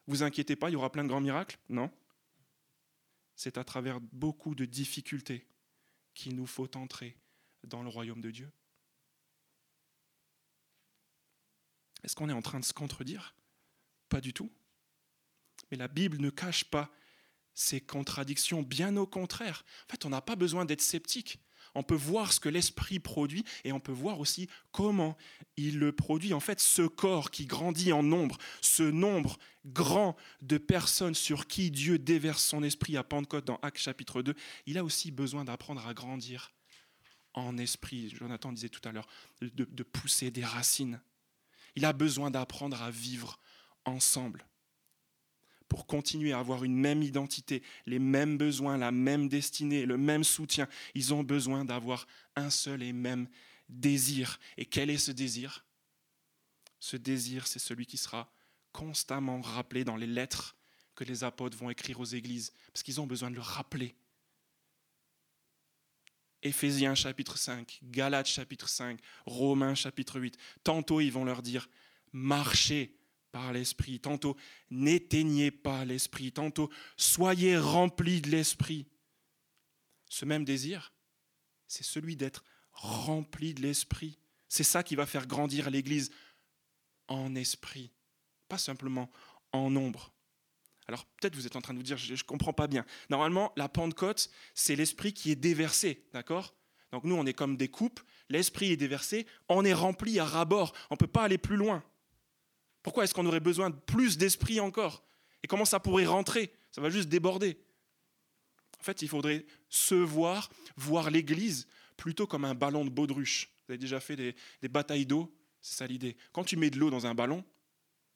vous 0.06 0.22
inquiétez 0.22 0.54
pas, 0.54 0.70
il 0.70 0.74
y 0.74 0.76
aura 0.76 0.92
plein 0.92 1.02
de 1.02 1.08
grands 1.08 1.20
miracles 1.20 1.58
Non. 1.68 1.90
C'est 3.34 3.58
à 3.58 3.64
travers 3.64 4.00
beaucoup 4.00 4.54
de 4.54 4.64
difficultés 4.64 5.44
qu'il 6.14 6.36
nous 6.36 6.46
faut 6.46 6.68
entrer 6.76 7.16
dans 7.64 7.82
le 7.82 7.88
royaume 7.88 8.20
de 8.20 8.30
Dieu 8.30 8.52
Est-ce 12.04 12.14
qu'on 12.14 12.28
est 12.28 12.34
en 12.34 12.42
train 12.42 12.60
de 12.60 12.64
se 12.64 12.74
contredire? 12.74 13.34
Pas 14.08 14.20
du 14.20 14.32
tout. 14.32 14.52
Mais 15.70 15.78
la 15.78 15.88
Bible 15.88 16.20
ne 16.20 16.30
cache 16.30 16.64
pas 16.64 16.92
ces 17.54 17.80
contradictions, 17.80 18.62
bien 18.62 18.96
au 18.96 19.06
contraire. 19.06 19.64
En 19.88 19.92
fait, 19.92 20.04
on 20.04 20.10
n'a 20.10 20.20
pas 20.20 20.36
besoin 20.36 20.64
d'être 20.64 20.82
sceptique. 20.82 21.40
On 21.74 21.82
peut 21.82 21.94
voir 21.94 22.32
ce 22.32 22.40
que 22.40 22.48
l'Esprit 22.48 23.00
produit 23.00 23.44
et 23.64 23.72
on 23.72 23.80
peut 23.80 23.92
voir 23.92 24.20
aussi 24.20 24.48
comment 24.72 25.16
il 25.56 25.78
le 25.78 25.92
produit. 25.92 26.34
En 26.34 26.40
fait, 26.40 26.60
ce 26.60 26.82
corps 26.82 27.30
qui 27.30 27.46
grandit 27.46 27.92
en 27.92 28.02
nombre, 28.02 28.38
ce 28.60 28.82
nombre 28.82 29.38
grand 29.66 30.16
de 30.42 30.58
personnes 30.58 31.14
sur 31.14 31.46
qui 31.46 31.70
Dieu 31.70 31.98
déverse 31.98 32.44
son 32.44 32.62
Esprit 32.62 32.96
à 32.96 33.04
Pentecôte 33.04 33.46
dans 33.46 33.58
Actes 33.62 33.78
chapitre 33.78 34.22
2, 34.22 34.34
il 34.66 34.78
a 34.78 34.84
aussi 34.84 35.10
besoin 35.10 35.44
d'apprendre 35.44 35.86
à 35.86 35.94
grandir 35.94 36.52
en 37.34 37.58
esprit, 37.58 38.10
Jonathan 38.10 38.52
disait 38.52 38.68
tout 38.68 38.86
à 38.88 38.92
l'heure, 38.92 39.08
de, 39.42 39.82
pousser 39.82 40.30
des 40.30 40.44
racines. 40.44 41.00
Il 41.76 41.84
a 41.84 41.92
besoin 41.92 42.30
d'apprendre 42.30 42.80
à 42.80 42.90
vivre 42.90 43.38
ensemble 43.84 44.46
pour 45.68 45.86
continuer 45.86 46.32
à 46.32 46.38
avoir 46.38 46.64
une 46.64 46.76
même 46.76 47.02
identité, 47.02 47.62
les 47.86 47.98
mêmes 47.98 48.36
besoins, 48.36 48.76
la 48.76 48.92
même 48.92 49.28
destinée, 49.28 49.86
le 49.86 49.96
même 49.96 50.24
soutien. 50.24 50.68
Ils 50.94 51.14
ont 51.14 51.22
besoin 51.22 51.64
d'avoir 51.64 52.06
un 52.36 52.50
seul 52.50 52.82
et 52.82 52.92
même 52.92 53.28
désir. 53.68 54.38
Et 54.56 54.66
quel 54.66 54.90
est 54.90 54.98
ce 54.98 55.10
désir? 55.10 55.64
Ce 56.80 56.96
désir, 56.96 57.46
c'est 57.46 57.58
celui 57.58 57.86
qui 57.86 57.96
sera 57.96 58.30
constamment 58.72 59.40
rappelé 59.40 59.84
dans 59.84 59.96
les 59.96 60.06
lettres 60.06 60.56
que 60.94 61.04
les 61.04 61.24
apôtres 61.24 61.56
vont 61.56 61.70
écrire 61.70 62.00
aux 62.00 62.04
églises, 62.04 62.52
parce 62.72 62.82
qu'ils 62.82 63.00
ont 63.00 63.06
besoin 63.06 63.30
de 63.30 63.36
le 63.36 63.40
rappeler. 63.40 63.94
Éphésiens 66.42 66.94
chapitre 66.94 67.38
5, 67.38 67.80
Galates 67.84 68.26
chapitre 68.26 68.68
5, 68.68 69.00
Romains 69.24 69.74
chapitre 69.74 70.20
8. 70.20 70.36
Tantôt 70.62 71.00
ils 71.00 71.10
vont 71.10 71.24
leur 71.24 71.42
dire, 71.42 71.68
marchez 72.12 72.94
par 73.34 73.52
l'Esprit, 73.52 73.98
tantôt 73.98 74.36
n'éteignez 74.70 75.50
pas 75.50 75.84
l'Esprit, 75.84 76.30
tantôt 76.30 76.70
soyez 76.96 77.58
remplis 77.58 78.20
de 78.20 78.30
l'Esprit. 78.30 78.86
Ce 80.08 80.24
même 80.24 80.44
désir, 80.44 80.92
c'est 81.66 81.82
celui 81.82 82.14
d'être 82.14 82.44
rempli 82.70 83.52
de 83.52 83.60
l'Esprit. 83.60 84.20
C'est 84.48 84.62
ça 84.62 84.84
qui 84.84 84.94
va 84.94 85.04
faire 85.04 85.26
grandir 85.26 85.68
l'Église 85.68 86.12
en 87.08 87.34
esprit, 87.34 87.90
pas 88.46 88.56
simplement 88.56 89.10
en 89.50 89.68
nombre. 89.68 90.12
Alors 90.86 91.04
peut-être 91.04 91.34
vous 91.34 91.48
êtes 91.48 91.56
en 91.56 91.60
train 91.60 91.74
de 91.74 91.78
vous 91.78 91.84
dire, 91.84 91.96
je 91.96 92.12
ne 92.12 92.18
comprends 92.18 92.52
pas 92.52 92.68
bien. 92.68 92.86
Normalement, 93.10 93.52
la 93.56 93.68
Pentecôte, 93.68 94.30
c'est 94.54 94.76
l'esprit 94.76 95.12
qui 95.12 95.32
est 95.32 95.36
déversé, 95.36 96.06
d'accord? 96.12 96.54
Donc 96.92 97.02
nous, 97.02 97.16
on 97.16 97.26
est 97.26 97.34
comme 97.34 97.56
des 97.56 97.68
coupes, 97.68 98.00
l'esprit 98.28 98.70
est 98.70 98.76
déversé, 98.76 99.26
on 99.48 99.64
est 99.64 99.74
rempli 99.74 100.20
à 100.20 100.24
ras-bord, 100.24 100.72
on 100.90 100.94
ne 100.94 100.98
peut 100.98 101.08
pas 101.08 101.24
aller 101.24 101.38
plus 101.38 101.56
loin. 101.56 101.82
Pourquoi 102.84 103.04
est-ce 103.04 103.14
qu'on 103.14 103.26
aurait 103.26 103.40
besoin 103.40 103.70
de 103.70 103.74
plus 103.74 104.18
d'esprit 104.18 104.60
encore? 104.60 105.02
Et 105.42 105.48
comment 105.48 105.64
ça 105.64 105.80
pourrait 105.80 106.04
rentrer? 106.04 106.52
Ça 106.70 106.82
va 106.82 106.90
juste 106.90 107.08
déborder. 107.08 107.58
En 108.78 108.82
fait, 108.84 109.00
il 109.00 109.08
faudrait 109.08 109.46
se 109.70 109.94
voir, 109.94 110.50
voir 110.76 111.10
l'Église 111.10 111.66
plutôt 111.96 112.26
comme 112.26 112.44
un 112.44 112.54
ballon 112.54 112.84
de 112.84 112.90
baudruche. 112.90 113.50
Vous 113.66 113.72
avez 113.72 113.78
déjà 113.78 114.00
fait 114.00 114.16
des, 114.16 114.68
batailles 114.68 115.06
d'eau? 115.06 115.34
C'est 115.62 115.78
ça 115.78 115.86
l'idée. 115.86 116.14
Quand 116.32 116.44
tu 116.44 116.58
mets 116.58 116.68
de 116.68 116.78
l'eau 116.78 116.90
dans 116.90 117.06
un 117.06 117.14
ballon, 117.14 117.42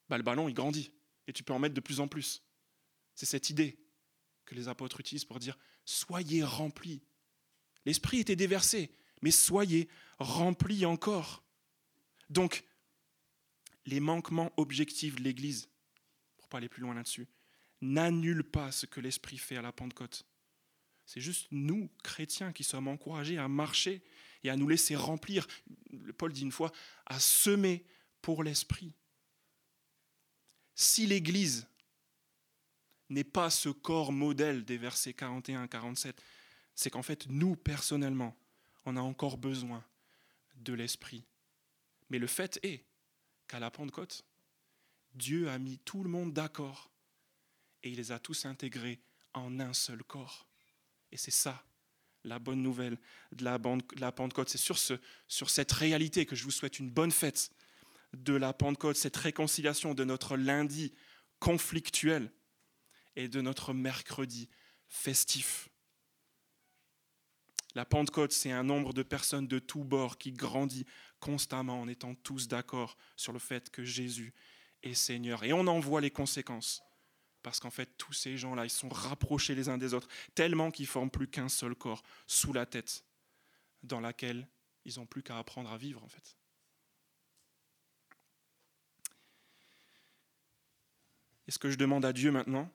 bah, 0.07 0.17
le 0.17 0.23
ballon, 0.23 0.47
il 0.47 0.53
grandit. 0.53 0.91
Et 1.27 1.33
tu 1.33 1.41
peux 1.43 1.53
en 1.53 1.59
mettre 1.59 1.73
de 1.73 1.81
plus 1.81 1.99
en 1.99 2.07
plus. 2.07 2.43
C'est 3.15 3.25
cette 3.25 3.49
idée 3.49 3.79
que 4.45 4.53
les 4.53 4.67
apôtres 4.67 4.99
utilisent 4.99 5.25
pour 5.25 5.39
dire 5.39 5.57
soyez 5.83 6.43
remplis. 6.43 7.01
L'esprit 7.87 8.19
était 8.19 8.35
déversé, 8.35 8.91
mais 9.23 9.31
soyez 9.31 9.89
remplis 10.19 10.85
encore. 10.85 11.43
Donc, 12.29 12.63
les 13.89 13.99
manquements 13.99 14.53
objectifs 14.57 15.15
de 15.15 15.23
l'Église, 15.23 15.69
pour 16.37 16.47
pas 16.47 16.57
aller 16.57 16.69
plus 16.69 16.81
loin 16.81 16.93
là-dessus, 16.93 17.27
n'annulent 17.81 18.43
pas 18.43 18.71
ce 18.71 18.85
que 18.85 18.99
l'Esprit 18.99 19.37
fait 19.37 19.57
à 19.57 19.61
la 19.61 19.71
Pentecôte. 19.71 20.25
C'est 21.05 21.21
juste 21.21 21.47
nous, 21.51 21.89
chrétiens, 22.03 22.53
qui 22.53 22.63
sommes 22.63 22.87
encouragés 22.87 23.37
à 23.37 23.47
marcher 23.47 24.03
et 24.43 24.49
à 24.49 24.55
nous 24.55 24.67
laisser 24.67 24.95
remplir, 24.95 25.47
Paul 26.17 26.31
dit 26.31 26.43
une 26.43 26.51
fois, 26.51 26.71
à 27.05 27.19
semer 27.19 27.83
pour 28.21 28.43
l'Esprit. 28.43 28.93
Si 30.75 31.07
l'Église 31.07 31.67
n'est 33.09 33.23
pas 33.23 33.49
ce 33.49 33.69
corps 33.69 34.11
modèle 34.11 34.63
des 34.63 34.77
versets 34.77 35.13
41 35.13 35.67
47. 35.67 36.21
C'est 36.75 36.89
qu'en 36.89 37.01
fait, 37.01 37.27
nous, 37.27 37.55
personnellement, 37.55 38.35
on 38.85 38.95
a 38.95 39.01
encore 39.01 39.37
besoin 39.37 39.83
de 40.55 40.73
l'Esprit. 40.73 41.25
Mais 42.09 42.19
le 42.19 42.27
fait 42.27 42.59
est 42.63 42.85
qu'à 43.49 43.59
la 43.59 43.69
Pentecôte, 43.71 44.23
Dieu 45.13 45.49
a 45.49 45.59
mis 45.59 45.79
tout 45.79 46.03
le 46.03 46.09
monde 46.09 46.31
d'accord 46.31 46.89
et 47.83 47.89
il 47.89 47.97
les 47.97 48.13
a 48.13 48.19
tous 48.19 48.45
intégrés 48.45 49.01
en 49.33 49.59
un 49.59 49.73
seul 49.73 50.03
corps. 50.03 50.47
Et 51.11 51.17
c'est 51.17 51.31
ça 51.31 51.65
la 52.23 52.39
bonne 52.39 52.61
nouvelle 52.61 52.97
de 53.31 53.43
la, 53.43 54.11
Pentecôte. 54.11 54.49
C'est 54.49 54.57
sur, 54.57 54.77
sur 55.27 55.49
cette 55.49 55.71
réalité 55.71 56.25
que 56.25 56.35
je 56.35 56.43
vous 56.43 56.51
souhaite 56.51 56.79
une 56.79 56.89
bonne 56.89 57.11
fête 57.11 57.49
de 58.13 58.33
la 58.33 58.53
Pentecôte, 58.53 58.97
cette 58.97 59.17
réconciliation 59.17 59.93
de 59.93 60.03
notre 60.03 60.37
lundi 60.37 60.93
conflictuel 61.39 62.31
et 63.15 63.27
de 63.27 63.41
notre 63.41 63.73
mercredi 63.73 64.49
festif. 64.87 65.68
La 67.79 67.85
Pentecôte, 67.85 68.33
c'est 68.33 68.51
un 68.51 68.63
nombre 68.63 68.91
de 68.91 69.03
personnes 69.03 69.47
de 69.47 69.57
tous 69.57 69.85
bords 69.85 70.17
qui 70.17 70.33
grandit 70.33 70.85
constamment 71.21 71.79
en 71.79 71.87
étant 71.87 72.13
tous 72.13 72.49
d'accord 72.49 72.97
sur 73.15 73.31
le 73.31 73.39
fait 73.39 73.69
que 73.69 73.85
Jésus 73.85 74.33
est 74.83 74.93
Seigneur. 74.93 75.45
Et 75.45 75.53
on 75.53 75.65
en 75.65 75.79
voit 75.79 76.01
les 76.01 76.11
conséquences. 76.11 76.83
Parce 77.41 77.61
qu'en 77.61 77.69
fait, 77.69 77.89
tous 77.97 78.11
ces 78.11 78.37
gens-là, 78.37 78.65
ils 78.65 78.69
sont 78.69 78.89
rapprochés 78.89 79.55
les 79.55 79.69
uns 79.69 79.77
des 79.77 79.93
autres, 79.93 80.09
tellement 80.35 80.71
qu'ils 80.71 80.87
forment 80.87 81.09
plus 81.09 81.29
qu'un 81.29 81.47
seul 81.47 81.73
corps 81.73 82.03
sous 82.27 82.51
la 82.51 82.65
tête, 82.65 83.05
dans 83.81 84.01
laquelle 84.01 84.45
ils 84.83 84.99
n'ont 84.99 85.05
plus 85.05 85.23
qu'à 85.23 85.37
apprendre 85.37 85.71
à 85.71 85.77
vivre, 85.77 86.03
en 86.03 86.09
fait. 86.09 86.35
Et 91.47 91.51
ce 91.51 91.57
que 91.59 91.71
je 91.71 91.77
demande 91.77 92.03
à 92.03 92.11
Dieu 92.11 92.29
maintenant, 92.29 92.69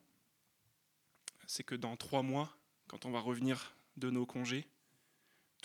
c'est 1.46 1.62
que 1.62 1.74
dans 1.74 1.94
trois 1.98 2.22
mois, 2.22 2.56
quand 2.86 3.04
on 3.04 3.10
va 3.10 3.20
revenir 3.20 3.76
de 3.98 4.08
nos 4.08 4.24
congés, 4.24 4.66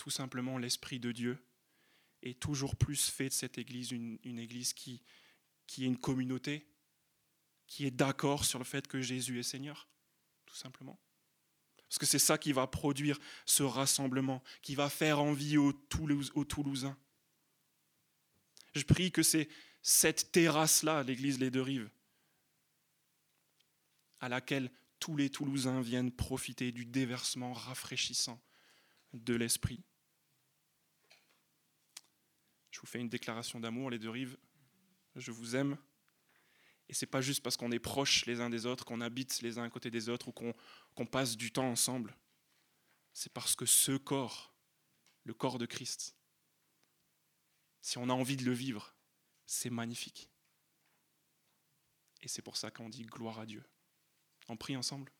tout 0.00 0.08
simplement 0.08 0.56
l'Esprit 0.56 0.98
de 0.98 1.12
Dieu 1.12 1.38
est 2.22 2.40
toujours 2.40 2.74
plus 2.74 3.10
fait 3.10 3.28
de 3.28 3.34
cette 3.34 3.58
Église 3.58 3.90
une, 3.90 4.18
Église 4.24 4.72
qui, 4.72 5.02
qui 5.66 5.84
est 5.84 5.88
une 5.88 5.98
communauté, 5.98 6.66
qui 7.66 7.84
est 7.84 7.90
d'accord 7.90 8.46
sur 8.46 8.58
le 8.58 8.64
fait 8.64 8.88
que 8.88 9.02
Jésus 9.02 9.38
est 9.38 9.42
Seigneur, 9.42 9.90
tout 10.46 10.56
simplement. 10.56 10.98
Parce 11.86 11.98
que 11.98 12.06
c'est 12.06 12.18
ça 12.18 12.38
qui 12.38 12.54
va 12.54 12.66
produire 12.66 13.18
ce 13.44 13.62
rassemblement, 13.62 14.42
qui 14.62 14.74
va 14.74 14.88
faire 14.88 15.20
envie 15.20 15.58
aux, 15.58 15.78
aux 16.34 16.44
Toulousains. 16.44 16.96
Je 18.74 18.84
prie 18.84 19.12
que 19.12 19.22
c'est 19.22 19.50
cette 19.82 20.32
terrasse-là, 20.32 21.02
l'église 21.02 21.38
Les 21.38 21.50
Deux 21.50 21.60
Rives, 21.60 21.90
à 24.20 24.30
laquelle 24.30 24.72
tous 24.98 25.14
les 25.14 25.28
Toulousains 25.28 25.82
viennent 25.82 26.10
profiter 26.10 26.72
du 26.72 26.86
déversement 26.86 27.52
rafraîchissant 27.52 28.42
de 29.12 29.34
l'Esprit. 29.34 29.82
Je 32.70 32.80
vous 32.80 32.86
fais 32.86 33.00
une 33.00 33.08
déclaration 33.08 33.60
d'amour, 33.60 33.90
les 33.90 33.98
deux 33.98 34.10
rives. 34.10 34.36
Je 35.16 35.30
vous 35.30 35.56
aime. 35.56 35.76
Et 36.88 36.94
c'est 36.94 37.06
pas 37.06 37.20
juste 37.20 37.42
parce 37.42 37.56
qu'on 37.56 37.70
est 37.70 37.78
proches 37.78 38.26
les 38.26 38.40
uns 38.40 38.50
des 38.50 38.66
autres, 38.66 38.84
qu'on 38.84 39.00
habite 39.00 39.42
les 39.42 39.58
uns 39.58 39.64
à 39.64 39.70
côté 39.70 39.90
des 39.90 40.08
autres 40.08 40.28
ou 40.28 40.32
qu'on 40.32 41.06
passe 41.06 41.36
du 41.36 41.52
temps 41.52 41.68
ensemble. 41.68 42.16
C'est 43.12 43.32
parce 43.32 43.54
que 43.54 43.66
ce 43.66 43.96
corps, 43.96 44.54
le 45.24 45.34
corps 45.34 45.58
de 45.58 45.66
Christ, 45.66 46.16
si 47.80 47.98
on 47.98 48.08
a 48.08 48.12
envie 48.12 48.36
de 48.36 48.44
le 48.44 48.52
vivre, 48.52 48.94
c'est 49.46 49.70
magnifique. 49.70 50.30
Et 52.22 52.28
c'est 52.28 52.42
pour 52.42 52.56
ça 52.56 52.70
qu'on 52.70 52.88
dit 52.88 53.04
gloire 53.04 53.40
à 53.40 53.46
Dieu. 53.46 53.64
On 54.48 54.56
prie 54.56 54.76
ensemble? 54.76 55.12